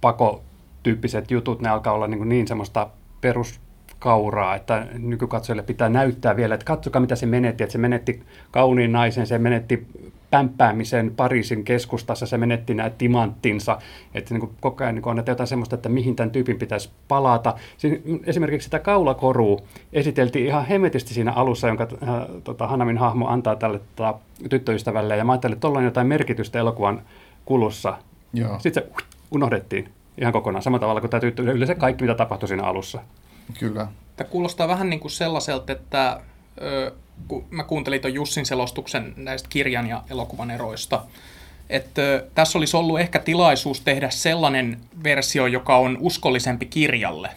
pakotyyppiset 0.00 1.30
jutut, 1.30 1.60
ne 1.60 1.68
alkaa 1.68 1.92
olla 1.92 2.06
niin, 2.06 2.28
niin 2.28 2.48
semmoista 2.48 2.90
peruskauraa, 3.20 4.54
että 4.54 4.86
nykykatsojille 4.98 5.62
pitää 5.62 5.88
näyttää 5.88 6.36
vielä, 6.36 6.54
että 6.54 6.66
katsokaa 6.66 7.00
mitä 7.00 7.16
se 7.16 7.26
menetti, 7.26 7.64
että 7.64 7.72
se 7.72 7.78
menetti 7.78 8.22
kauniin 8.50 8.92
naisen, 8.92 9.26
se 9.26 9.38
menetti 9.38 9.86
pämpäämisen 10.30 11.12
Pariisin 11.16 11.64
keskustassa, 11.64 12.26
se 12.26 12.38
menetti 12.38 12.74
nämä 12.74 12.90
timanttinsa, 12.90 13.78
että 14.14 14.34
niin 14.34 14.40
kuin 14.40 14.52
koko 14.60 14.84
ajan 14.84 14.94
niin 14.94 15.08
on 15.08 15.22
jotain 15.26 15.46
semmoista, 15.46 15.74
että 15.74 15.88
mihin 15.88 16.16
tämän 16.16 16.30
tyypin 16.30 16.58
pitäisi 16.58 16.90
palata. 17.08 17.54
Siin, 17.76 18.22
esimerkiksi 18.26 18.64
sitä 18.64 18.78
kaulakorua 18.78 19.60
esiteltiin 19.92 20.46
ihan 20.46 20.66
hemmetisti 20.66 21.14
siinä 21.14 21.32
alussa, 21.32 21.68
jonka 21.68 21.88
äh, 22.02 22.08
tota, 22.44 22.66
Hanamin 22.66 22.98
hahmo 22.98 23.28
antaa 23.28 23.56
tälle 23.56 23.80
tota, 23.96 24.14
tyttöystävälle, 24.50 25.16
ja 25.16 25.24
mä 25.24 25.32
ajattelin, 25.32 25.52
että 25.52 25.60
tuolla 25.60 25.78
on 25.78 25.84
jotain 25.84 26.06
merkitystä 26.06 26.58
elokuvan 26.58 27.02
kulussa. 27.44 27.98
Joo. 28.32 28.58
Sitten 28.58 28.82
se 28.82 29.02
unohdettiin 29.30 29.88
ihan 30.18 30.32
kokonaan, 30.32 30.62
samalla 30.62 30.80
tavalla 30.80 31.00
kuin 31.00 31.10
tämä 31.10 31.20
tyttö, 31.20 31.42
yleensä 31.42 31.74
kaikki, 31.74 32.04
mitä 32.04 32.14
tapahtui 32.14 32.48
siinä 32.48 32.62
alussa. 32.62 33.00
Kyllä. 33.58 33.86
Tämä 34.16 34.30
kuulostaa 34.30 34.68
vähän 34.68 34.90
niin 34.90 35.00
kuin 35.00 35.10
sellaiselta, 35.10 35.72
että 35.72 36.20
kun 37.28 37.44
mä 37.50 37.64
kuuntelin 37.64 38.00
tuon 38.00 38.14
Jussin 38.14 38.46
selostuksen 38.46 39.14
näistä 39.16 39.48
kirjan 39.48 39.86
ja 39.86 40.02
elokuvan 40.10 40.50
eroista, 40.50 41.04
että 41.70 42.02
tässä 42.34 42.58
olisi 42.58 42.76
ollut 42.76 43.00
ehkä 43.00 43.18
tilaisuus 43.18 43.80
tehdä 43.80 44.10
sellainen 44.10 44.80
versio, 45.04 45.46
joka 45.46 45.76
on 45.76 45.98
uskollisempi 46.00 46.66
kirjalle. 46.66 47.30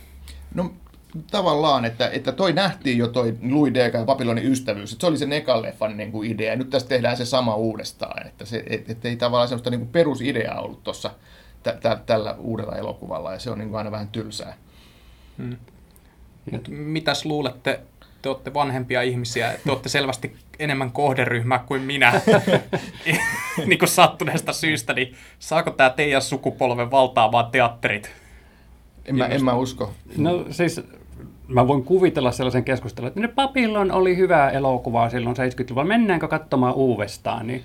No 0.54 0.74
tavallaan, 1.32 1.86
että, 1.86 2.10
että 2.10 2.32
toi 2.32 2.54
nähtiin 2.54 2.98
jo 2.98 3.08
toi 3.08 3.38
Louis 3.50 3.74
Dega 3.74 3.98
ja 3.98 4.06
Babylonin 4.06 4.52
ystävyys, 4.52 4.92
että 4.92 5.02
se 5.02 5.08
oli 5.08 5.18
se 5.18 5.26
Nekaleffan 5.26 5.98
niin 5.98 6.12
kuin 6.12 6.32
idea, 6.32 6.50
ja 6.50 6.56
nyt 6.56 6.70
tästä 6.70 6.90
tehdään 6.90 7.18
se 7.18 7.26
sama 7.26 7.56
uudestaan, 7.56 8.28
että 8.28 8.46
se, 8.46 8.64
et, 8.70 8.90
et 8.90 9.06
ei 9.06 9.16
tavallaan 9.16 9.48
sellaista 9.48 9.70
niin 9.70 9.80
kuin 9.80 9.90
perusideaa 9.90 10.62
ollut 10.62 10.84
tuossa 10.84 11.12
tä, 11.64 11.78
tä, 11.82 12.00
tällä 12.06 12.36
uudella 12.40 12.76
elokuvalla, 12.76 13.34
ja 13.34 13.40
se 13.40 13.50
on 13.50 13.58
niin 13.58 13.70
kuin 13.70 13.78
aina 13.78 13.92
vähän 13.92 14.08
tylsää. 14.08 14.58
Hmm. 15.38 15.58
Mut 16.52 16.68
mitäs 16.68 17.26
luulette, 17.26 17.80
te 18.24 18.30
olette 18.30 18.54
vanhempia 18.54 19.02
ihmisiä, 19.02 19.54
te 19.64 19.72
olette 19.72 19.90
selvästi 19.90 20.36
enemmän 20.60 20.92
kohderyhmää 20.92 21.64
kuin 21.68 21.82
minä, 21.82 22.22
niin 23.66 23.80
kuin 23.80 23.90
sattuneesta 23.90 24.54
syystä, 24.54 24.94
niin 24.94 25.16
saako 25.40 25.72
tämä 25.72 25.90
teidän 25.90 26.22
sukupolven 26.22 26.92
valtaamaan 26.92 27.52
teatterit? 27.52 28.12
En 29.06 29.16
mä, 29.16 29.26
en 29.26 29.46
mä 29.46 29.54
usko. 29.54 29.94
No 30.18 30.46
siis 30.50 30.82
mä 31.48 31.68
voin 31.68 31.84
kuvitella 31.84 32.32
sellaisen 32.32 32.64
keskustelun, 32.64 33.08
että 33.08 33.28
Papillon 33.36 33.92
oli 33.92 34.18
hyvä 34.18 34.50
elokuva 34.50 35.10
silloin 35.10 35.36
70-luvulla, 35.36 35.88
mennäänkö 35.88 36.28
katsomaan 36.28 36.74
uudestaan, 36.74 37.48
niin 37.48 37.64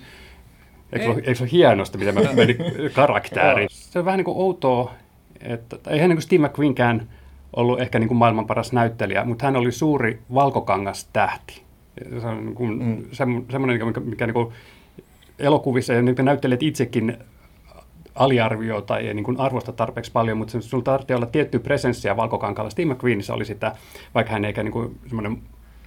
Eikö, 0.93 1.05
Ei. 1.05 1.11
ole, 1.11 1.23
eikö 1.25 1.43
ole 1.43 1.49
hienosti, 1.51 1.97
miten 1.97 2.15
mä 2.15 2.21
menin 2.33 2.57
karakteri? 2.93 3.67
Se 3.69 3.99
on 3.99 4.05
vähän 4.05 4.17
niin 4.17 4.25
kuin 4.25 4.37
outoa, 4.37 4.93
että 5.41 5.77
eihän 5.89 6.09
niin 6.09 6.17
kuin 6.17 6.23
Steve 6.23 6.47
McQueenkään 6.47 7.09
ollut 7.55 7.81
ehkä 7.81 7.99
niin 7.99 8.07
kuin 8.07 8.17
maailman 8.17 8.47
paras 8.47 8.73
näyttelijä, 8.73 9.25
mutta 9.25 9.45
hän 9.45 9.55
oli 9.55 9.71
suuri 9.71 10.19
valkokangas 10.33 11.09
tähti. 11.13 11.61
Se 12.21 12.27
on 12.27 12.45
niin 12.45 12.55
kuin 12.55 12.83
mm. 12.83 13.05
semmoinen, 13.49 13.87
mikä, 13.87 13.99
mikä 13.99 14.27
niin 14.27 14.33
kuin 14.33 14.53
elokuvissa 15.39 15.93
ja 15.93 16.01
niin 16.01 16.15
näyttelijät 16.21 16.63
itsekin 16.63 17.17
aliarvioi 18.15 18.81
tai 18.81 19.07
ei 19.07 19.13
niin 19.13 19.23
kuin 19.23 19.39
arvosta 19.39 19.71
tarpeeksi 19.71 20.11
paljon, 20.11 20.37
mutta 20.37 20.61
sinulla 20.61 20.83
tarvitsee 20.83 21.15
olla 21.15 21.25
tietty 21.25 21.59
presenssiä 21.59 22.17
valkokankalla. 22.17 22.69
Steve 22.69 22.93
McQueenissa 22.93 23.33
oli 23.33 23.45
sitä, 23.45 23.75
vaikka 24.15 24.33
hän 24.33 24.45
eikä 24.45 24.63
niin 24.63 24.71
kuin 24.71 24.99
semmoinen 25.07 25.41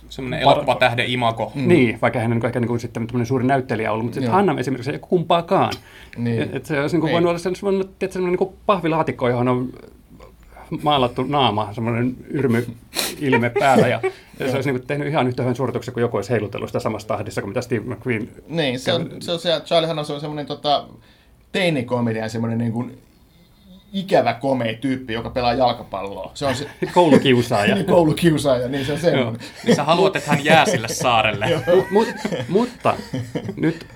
semmoinen 0.08 0.40
elokuvatähden 0.40 1.06
imago. 1.10 1.52
Mm. 1.54 1.68
Niin, 1.68 1.98
vaikka 2.02 2.18
hän 2.18 2.32
on 2.32 2.46
ehkä 2.46 2.60
niin 2.60 2.68
kuin 2.68 2.80
sitten 2.80 3.08
suuri 3.24 3.46
näyttelijä 3.46 3.92
ollut, 3.92 4.04
mutta 4.04 4.14
sitten 4.14 4.32
Hanna 4.32 4.54
esimerkiksi 4.58 4.90
ei 4.90 4.98
kumpaakaan. 4.98 5.72
Niin. 6.16 6.42
Et, 6.42 6.54
et 6.54 6.66
se 6.66 6.80
olisi 6.80 6.96
niin 6.96 7.00
kuin 7.00 7.12
voinut 7.12 7.28
olla 7.28 7.38
sellainen, 7.38 7.88
sellainen 8.10 8.38
niin 8.40 8.58
pahvilaatikko, 8.66 9.28
johon 9.28 9.48
on 9.48 9.72
maalattu 10.82 11.22
naama, 11.22 11.74
semmoinen 11.74 12.16
yrmy 12.30 12.66
ilme 13.20 13.50
päällä, 13.50 13.88
ja 13.88 14.00
se 14.38 14.54
olisi 14.54 14.72
niin 14.72 14.86
tehnyt 14.86 15.08
ihan 15.08 15.28
yhtä 15.28 15.42
hyvän 15.42 15.56
suorituksen 15.56 15.94
kuin 15.94 16.02
joku 16.02 16.16
olisi 16.16 16.30
heilutellut 16.30 16.68
sitä 16.68 16.80
samassa 16.80 17.08
tahdissa 17.08 17.40
kuin 17.40 17.50
mitä 17.50 17.60
Steve 17.60 17.94
McQueen. 17.94 18.28
Niin, 18.48 18.78
se 18.78 18.92
on 18.92 19.10
se, 19.20 19.32
on 19.32 19.38
se 19.38 19.60
Charlie 19.64 19.86
Hanna, 19.86 20.04
se 20.04 20.12
on 20.12 20.20
semmoinen 20.20 20.46
tota, 20.46 20.84
teinikomedian 21.52 22.30
semmoinen 22.30 22.58
niin 22.58 22.72
kuin 22.72 22.98
ikävä, 23.92 24.34
komea 24.34 24.74
tyyppi, 24.74 25.12
joka 25.12 25.30
pelaa 25.30 25.54
jalkapalloa. 25.54 26.30
Se 26.34 26.46
on 26.46 26.54
se 26.54 26.66
Koulukiusaaja. 26.94 27.74
niin 27.74 27.86
koulukiusaaja, 27.86 28.68
niin 28.68 28.86
se 28.86 28.92
on 28.92 28.98
semmoinen. 28.98 29.40
Niin 29.64 29.76
sä 29.76 29.84
haluat, 29.84 30.16
että 30.16 30.30
hän 30.30 30.44
jää 30.44 30.64
sille 30.64 30.88
saarelle. 31.02 31.62
Mut, 31.90 32.08
mutta 32.48 32.94
nyt 33.56 33.86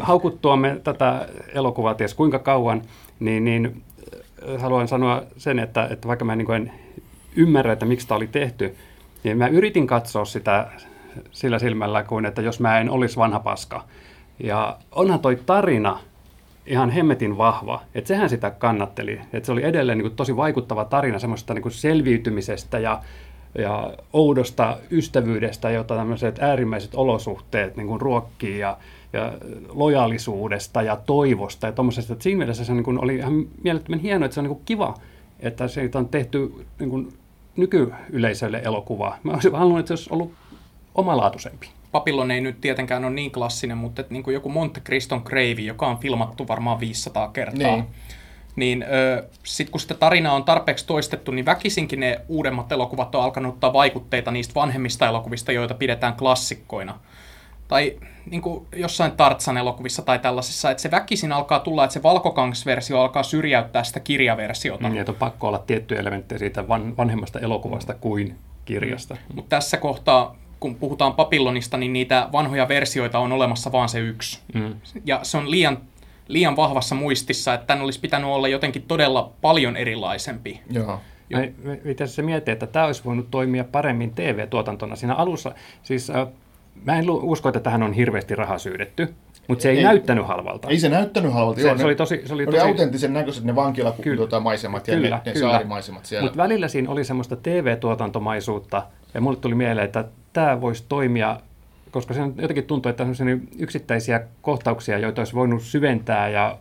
haukuttuamme 0.00 0.80
tätä 0.84 1.28
elokuvaa 1.54 1.94
ties 1.94 2.14
kuinka 2.14 2.38
kauan, 2.38 2.82
niin, 3.20 3.44
niin 3.44 3.82
haluan 4.58 4.88
sanoa 4.88 5.22
sen, 5.36 5.58
että, 5.58 5.88
että 5.90 6.08
vaikka 6.08 6.24
mä 6.24 6.36
niin 6.36 6.52
en 6.52 6.72
ymmärrä, 7.36 7.72
että 7.72 7.86
miksi 7.86 8.08
tämä 8.08 8.16
oli 8.16 8.26
tehty, 8.26 8.76
niin 9.24 9.38
mä 9.38 9.46
yritin 9.46 9.86
katsoa 9.86 10.24
sitä 10.24 10.66
sillä 11.30 11.58
silmällä 11.58 12.02
kuin, 12.02 12.26
että 12.26 12.42
jos 12.42 12.60
mä 12.60 12.78
en 12.78 12.90
olisi 12.90 13.16
vanha 13.16 13.40
paska. 13.40 13.84
Ja 14.38 14.76
onhan 14.92 15.20
toi 15.20 15.38
tarina 15.46 15.98
ihan 16.66 16.90
hemmetin 16.90 17.38
vahva, 17.38 17.82
että 17.94 18.08
sehän 18.08 18.28
sitä 18.28 18.50
kannatteli. 18.50 19.20
Että 19.32 19.46
se 19.46 19.52
oli 19.52 19.64
edelleen 19.64 19.98
niin 19.98 20.08
kuin 20.08 20.16
tosi 20.16 20.36
vaikuttava 20.36 20.84
tarina 20.84 21.18
semmoista 21.18 21.54
niin 21.54 21.62
kuin 21.62 21.72
selviytymisestä 21.72 22.78
ja, 22.78 23.02
ja 23.58 23.94
oudosta 24.12 24.76
ystävyydestä, 24.90 25.70
jota 25.70 25.96
tämmöiset 25.96 26.38
äärimmäiset 26.42 26.94
olosuhteet 26.94 27.76
niin 27.76 27.86
kuin 27.86 28.00
ruokkii 28.00 28.58
ja, 28.58 28.76
ja 29.12 29.32
lojaalisuudesta 29.68 30.82
ja 30.82 30.96
toivosta 30.96 31.66
ja 31.66 31.72
tuommoisesta. 31.72 32.12
Että 32.12 32.22
siinä 32.22 32.38
mielessä 32.38 32.64
se 32.64 32.74
niin 32.74 32.84
kuin 32.84 33.04
oli 33.04 33.16
ihan 33.16 33.46
mielettömän 33.62 34.00
hienoa, 34.00 34.26
että 34.26 34.34
se 34.34 34.40
on 34.40 34.44
niin 34.44 34.54
kuin 34.56 34.64
kiva, 34.64 34.94
että 35.40 35.68
siitä 35.68 35.98
on 35.98 36.08
tehty 36.08 36.66
niin 36.78 36.90
kuin 36.90 37.12
nykyyleisölle 37.56 38.60
elokuva. 38.64 39.16
Mä 39.22 39.32
olisin 39.32 39.52
halunnut, 39.52 39.80
että 39.80 39.88
se 39.88 39.92
olisi 39.92 40.10
ollut 40.12 40.32
omalaatuisempi. 40.94 41.68
Papillon 41.92 42.30
ei 42.30 42.40
nyt 42.40 42.60
tietenkään 42.60 43.04
ole 43.04 43.12
niin 43.12 43.30
klassinen, 43.30 43.78
mutta 43.78 44.00
että 44.00 44.12
niin 44.12 44.22
kuin 44.22 44.34
joku 44.34 44.48
Monte 44.48 44.80
Criston 44.80 45.22
Gravy, 45.24 45.60
joka 45.60 45.86
on 45.86 45.98
filmattu 45.98 46.48
varmaan 46.48 46.80
500 46.80 47.28
kertaa, 47.28 47.76
Niin. 47.76 47.84
niin 48.56 48.84
sitten 49.42 49.70
kun 49.70 49.80
sitä 49.80 49.94
tarinaa 49.94 50.34
on 50.34 50.44
tarpeeksi 50.44 50.86
toistettu, 50.86 51.30
niin 51.30 51.46
väkisinkin 51.46 52.00
ne 52.00 52.20
uudemmat 52.28 52.72
elokuvat 52.72 53.14
on 53.14 53.22
alkanut 53.22 53.54
ottaa 53.54 53.72
vaikutteita 53.72 54.30
niistä 54.30 54.54
vanhemmista 54.54 55.06
elokuvista, 55.08 55.52
joita 55.52 55.74
pidetään 55.74 56.14
klassikkoina. 56.14 56.98
Tai 57.68 57.96
niin 58.30 58.42
kuin 58.42 58.66
jossain 58.76 59.12
Tartsan-elokuvissa 59.12 60.02
tai 60.02 60.18
tällaisissa, 60.18 60.70
että 60.70 60.82
se 60.82 60.90
väkisin 60.90 61.32
alkaa 61.32 61.60
tulla, 61.60 61.84
että 61.84 61.94
se 61.94 62.02
valkokangasversio 62.02 63.00
alkaa 63.00 63.22
syrjäyttää 63.22 63.84
sitä 63.84 64.00
kirjaversiota. 64.00 64.88
Niin, 64.88 65.00
että 65.00 65.12
on 65.12 65.18
pakko 65.18 65.48
olla 65.48 65.58
tiettyjä 65.58 66.00
elementtejä 66.00 66.38
siitä 66.38 66.68
van, 66.68 66.96
vanhemmasta 66.96 67.40
elokuvasta 67.40 67.94
kuin 67.94 68.36
kirjasta. 68.64 69.16
Mutta 69.34 69.48
tässä 69.56 69.76
kohtaa, 69.76 70.36
kun 70.60 70.74
puhutaan 70.74 71.14
Papillonista, 71.14 71.76
niin 71.76 71.92
niitä 71.92 72.28
vanhoja 72.32 72.68
versioita 72.68 73.18
on 73.18 73.32
olemassa 73.32 73.72
vaan 73.72 73.88
se 73.88 74.00
yksi. 74.00 74.40
Mm. 74.54 74.74
Ja 75.04 75.20
se 75.22 75.38
on 75.38 75.50
liian, 75.50 75.78
liian 76.28 76.56
vahvassa 76.56 76.94
muistissa, 76.94 77.54
että 77.54 77.66
tämän 77.66 77.84
olisi 77.84 78.00
pitänyt 78.00 78.30
olla 78.30 78.48
jotenkin 78.48 78.82
todella 78.82 79.32
paljon 79.40 79.76
erilaisempi. 79.76 80.60
Joo. 80.70 81.00
Itse 81.84 82.04
asiassa 82.04 82.22
mietin, 82.22 82.52
että 82.52 82.66
tämä 82.66 82.84
olisi 82.84 83.04
voinut 83.04 83.30
toimia 83.30 83.64
paremmin 83.64 84.10
TV-tuotantona. 84.14 84.96
Siinä 84.96 85.14
alussa, 85.14 85.52
siis 85.82 86.10
äh, 86.10 86.26
mä 86.84 86.98
en 86.98 87.10
usko, 87.10 87.48
että 87.48 87.60
tähän 87.60 87.82
on 87.82 87.92
hirveästi 87.92 88.34
rahaa 88.34 88.58
syydetty, 88.58 89.14
mutta 89.48 89.62
se 89.62 89.70
ei, 89.70 89.76
Ei. 89.78 89.82
näyttänyt 89.84 90.26
halvalta. 90.26 90.68
Ei 90.68 90.78
se 90.78 90.88
näyttänyt 90.88 91.32
halvalta. 91.32 91.60
Se- 91.60 91.66
joo, 91.66 91.76
se 91.76 91.82
ne- 91.82 91.86
oli 91.86 91.94
tosi- 91.96 92.22
se 92.24 92.34
oli 92.34 92.42
oli 92.46 92.56
tosi- 92.56 92.66
autenttisen 92.68 93.12
näköiset 93.12 93.44
ne 93.44 93.54
vankilamaisemat 93.56 94.16
tuota, 94.16 94.40
maisemat 94.40 94.88
ja 94.88 94.94
Kyllä, 94.94 95.16
ne, 95.16 95.22
ne 95.26 95.32
kyllä. 95.32 95.50
saarimaisemat 95.50 96.06
siellä. 96.06 96.24
Mutta 96.24 96.36
välillä 96.36 96.68
siinä 96.68 96.90
oli 96.90 97.04
semmoista 97.04 97.36
TV-tuotantomaisuutta, 97.36 98.82
ja 99.14 99.20
mulle 99.20 99.38
tuli 99.38 99.54
mieleen, 99.54 99.84
että 99.84 100.04
tämä 100.32 100.60
voisi 100.60 100.84
toimia, 100.88 101.40
koska 101.90 102.14
se 102.14 102.20
jotenkin 102.40 102.64
tuntuu, 102.64 102.90
että 102.90 103.02
on 103.02 103.14
yksittäisiä 103.58 104.20
kohtauksia, 104.42 104.98
joita 104.98 105.20
olisi 105.20 105.34
voinut 105.34 105.62
syventää 105.62 106.28
ja 106.28 106.58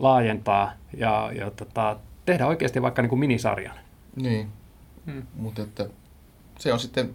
laajentaa 0.00 0.72
ja, 0.96 1.30
ja 1.38 1.50
tota, 1.50 1.96
tehdä 2.26 2.46
oikeasti 2.46 2.82
vaikka 2.82 3.02
niin 3.02 3.10
kuin 3.10 3.18
minisarjan. 3.18 3.76
Niin. 4.16 4.48
Hmm. 5.06 5.22
Mutta 5.34 5.62
että 5.62 5.86
se 6.58 6.72
on 6.72 6.78
sitten, 6.78 7.10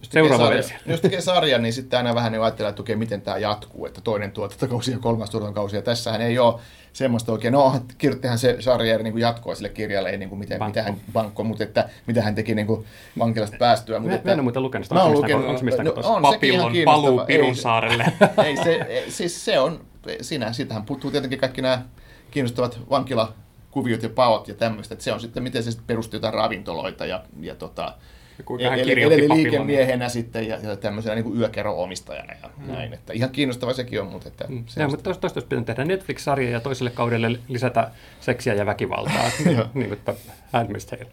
jos 0.00 0.08
tekee, 0.08 0.22
Seuraava 0.28 0.44
sarja, 0.44 0.56
versio. 0.56 0.76
jos 0.86 1.00
tekee 1.00 1.20
sarjan, 1.20 1.62
niin 1.62 1.72
sitten 1.72 1.96
aina 1.96 2.14
vähän 2.14 2.32
niin 2.32 2.42
ajattelee, 2.42 2.70
että 2.70 2.82
okei, 2.82 2.96
miten 2.96 3.22
tämä 3.22 3.38
jatkuu, 3.38 3.86
että 3.86 4.00
toinen 4.00 4.32
tuotantokausi 4.32 4.92
ja 4.92 4.98
kolmas 4.98 5.30
tuotantokausi, 5.30 5.76
ja 5.76 5.82
tässähän 5.82 6.20
ei 6.20 6.38
ole 6.38 6.60
semmoista 6.92 7.32
oikein, 7.32 7.52
no 7.52 7.80
kirjoittihan 7.98 8.38
se 8.38 8.56
sarja 8.60 8.98
niin 8.98 9.12
kuin 9.12 9.22
jatkoa 9.22 9.54
sille 9.54 9.68
kirjalle, 9.68 10.10
ei 10.10 10.18
niin 10.18 10.28
kuin 10.28 10.38
miten, 10.38 10.58
Bankko. 10.58 10.80
mitä 10.80 10.82
hän, 10.90 11.00
bankko, 11.12 11.44
mutta 11.44 11.64
että 11.64 11.88
mitä 12.06 12.22
hän 12.22 12.34
teki 12.34 12.54
niin 12.54 12.66
kuin 12.66 12.84
vankilasta 13.18 13.56
päästyä. 13.58 13.98
Mutta 13.98 14.08
Mä, 14.10 14.16
että, 14.16 14.28
mä 14.28 14.32
en 14.32 14.38
ole 14.38 14.42
muuten 14.42 14.62
lukenut 14.62 14.84
sitä. 14.84 14.94
Mä 14.94 15.02
Onko 15.02 15.20
mistään- 15.20 15.40
lukenut- 15.40 15.50
onko 15.50 15.64
mistään 15.64 15.86
no, 15.86 15.92
on 16.16 16.22
Papillon 16.22 16.72
paluu 16.84 17.20
Ei 17.20 17.26
Pirun 17.26 17.56
se- 17.56 17.62
saarelle. 17.62 18.04
ei 18.46 18.56
se, 18.56 18.74
ei, 18.88 19.10
siis 19.10 19.44
se 19.44 19.58
on, 19.60 19.80
siinä, 20.20 20.52
siitähän 20.52 20.82
puuttuu 20.82 21.10
tietenkin 21.10 21.38
kaikki 21.38 21.62
nämä 21.62 21.82
kiinnostavat 22.30 22.80
vankilakuviot 22.90 24.02
ja 24.02 24.08
paot 24.08 24.48
ja 24.48 24.54
tämmöistä, 24.54 24.94
että 24.94 25.04
se 25.04 25.12
on 25.12 25.20
sitten, 25.20 25.42
miten 25.42 25.62
se 25.62 25.70
sitten 25.70 25.86
perustuu 25.86 26.16
jotain 26.16 26.34
ravintoloita 26.34 27.06
ja, 27.06 27.22
ja 27.40 27.54
tota, 27.54 27.94
Ja 28.40 28.44
kuinka 28.44 28.70
hän 28.70 28.78
eli, 28.78 28.88
kirjoitti 28.88 29.20
eli 29.20 29.28
Papillonia. 29.28 29.50
liikemiehenä 29.60 30.08
sitten 30.08 30.48
ja, 30.48 30.56
ja 30.62 30.76
tämmöisenä 30.76 31.14
niin 31.14 31.36
yökerro-omistajana 31.38 32.32
ja 32.42 32.50
mm. 32.56 32.72
näin, 32.72 32.92
että 32.92 33.12
ihan 33.12 33.30
kiinnostava 33.30 33.72
sekin 33.72 34.00
on, 34.00 34.06
mutta 34.06 34.28
että 34.28 34.44
Mm. 34.48 34.64
se 34.66 34.80
Ja, 34.80 34.86
on 34.86 34.92
mutta 34.92 35.02
tuosta 35.04 35.26
olisi 35.26 35.46
pitänyt 35.48 35.66
tehdä 35.66 35.84
Netflix-sarja 35.84 36.50
ja 36.50 36.60
toiselle 36.60 36.90
kaudelle 36.90 37.38
lisätä 37.48 37.90
seksiä 38.20 38.54
ja 38.54 38.66
väkivaltaa, 38.66 39.30
Joo. 39.56 39.64
niin 39.74 39.88
kuin 39.88 40.16
Handmaid's 40.56 40.90
Tale. 40.90 41.06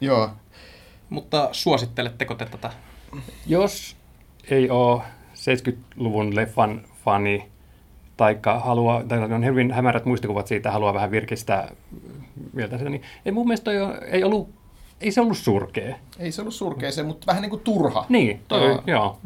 Joo, 0.00 0.30
Mutta 1.10 1.48
suositteletteko 1.52 2.34
te 2.34 2.44
tätä? 2.46 2.70
Jos 3.46 3.96
ei 4.50 4.70
ole 4.70 5.02
70-luvun 5.34 6.36
leffan 6.36 6.82
fani, 7.04 7.48
taikka 8.16 8.58
haluaa, 8.60 9.02
tai 9.04 9.18
on 9.18 9.44
hyvin 9.44 9.72
hämärät 9.72 10.04
muistikuvat 10.04 10.46
siitä, 10.46 10.70
haluaa 10.70 10.94
vähän 10.94 11.10
virkistää 11.10 11.72
mieltä 12.52 12.78
sitä, 12.78 12.90
niin 12.90 13.02
ei 13.24 13.32
mun 13.32 13.46
mielestä 13.46 13.70
ole- 13.70 13.98
ei 14.10 14.24
ollut, 14.24 14.50
ei 15.00 15.12
se 15.12 15.20
ollut 15.20 15.38
surkea. 15.38 15.96
ei 16.18 16.32
se 16.32 16.40
ollut 16.40 16.54
surkea 16.54 16.92
se, 16.92 17.02
mutta 17.02 17.26
vähän 17.26 17.42
niin 17.42 17.50
kuin 17.50 17.62
turha. 17.62 18.06
Niin, 18.08 18.40
toi, 18.48 18.60
Joo. 18.68 18.82
joo. 18.86 19.18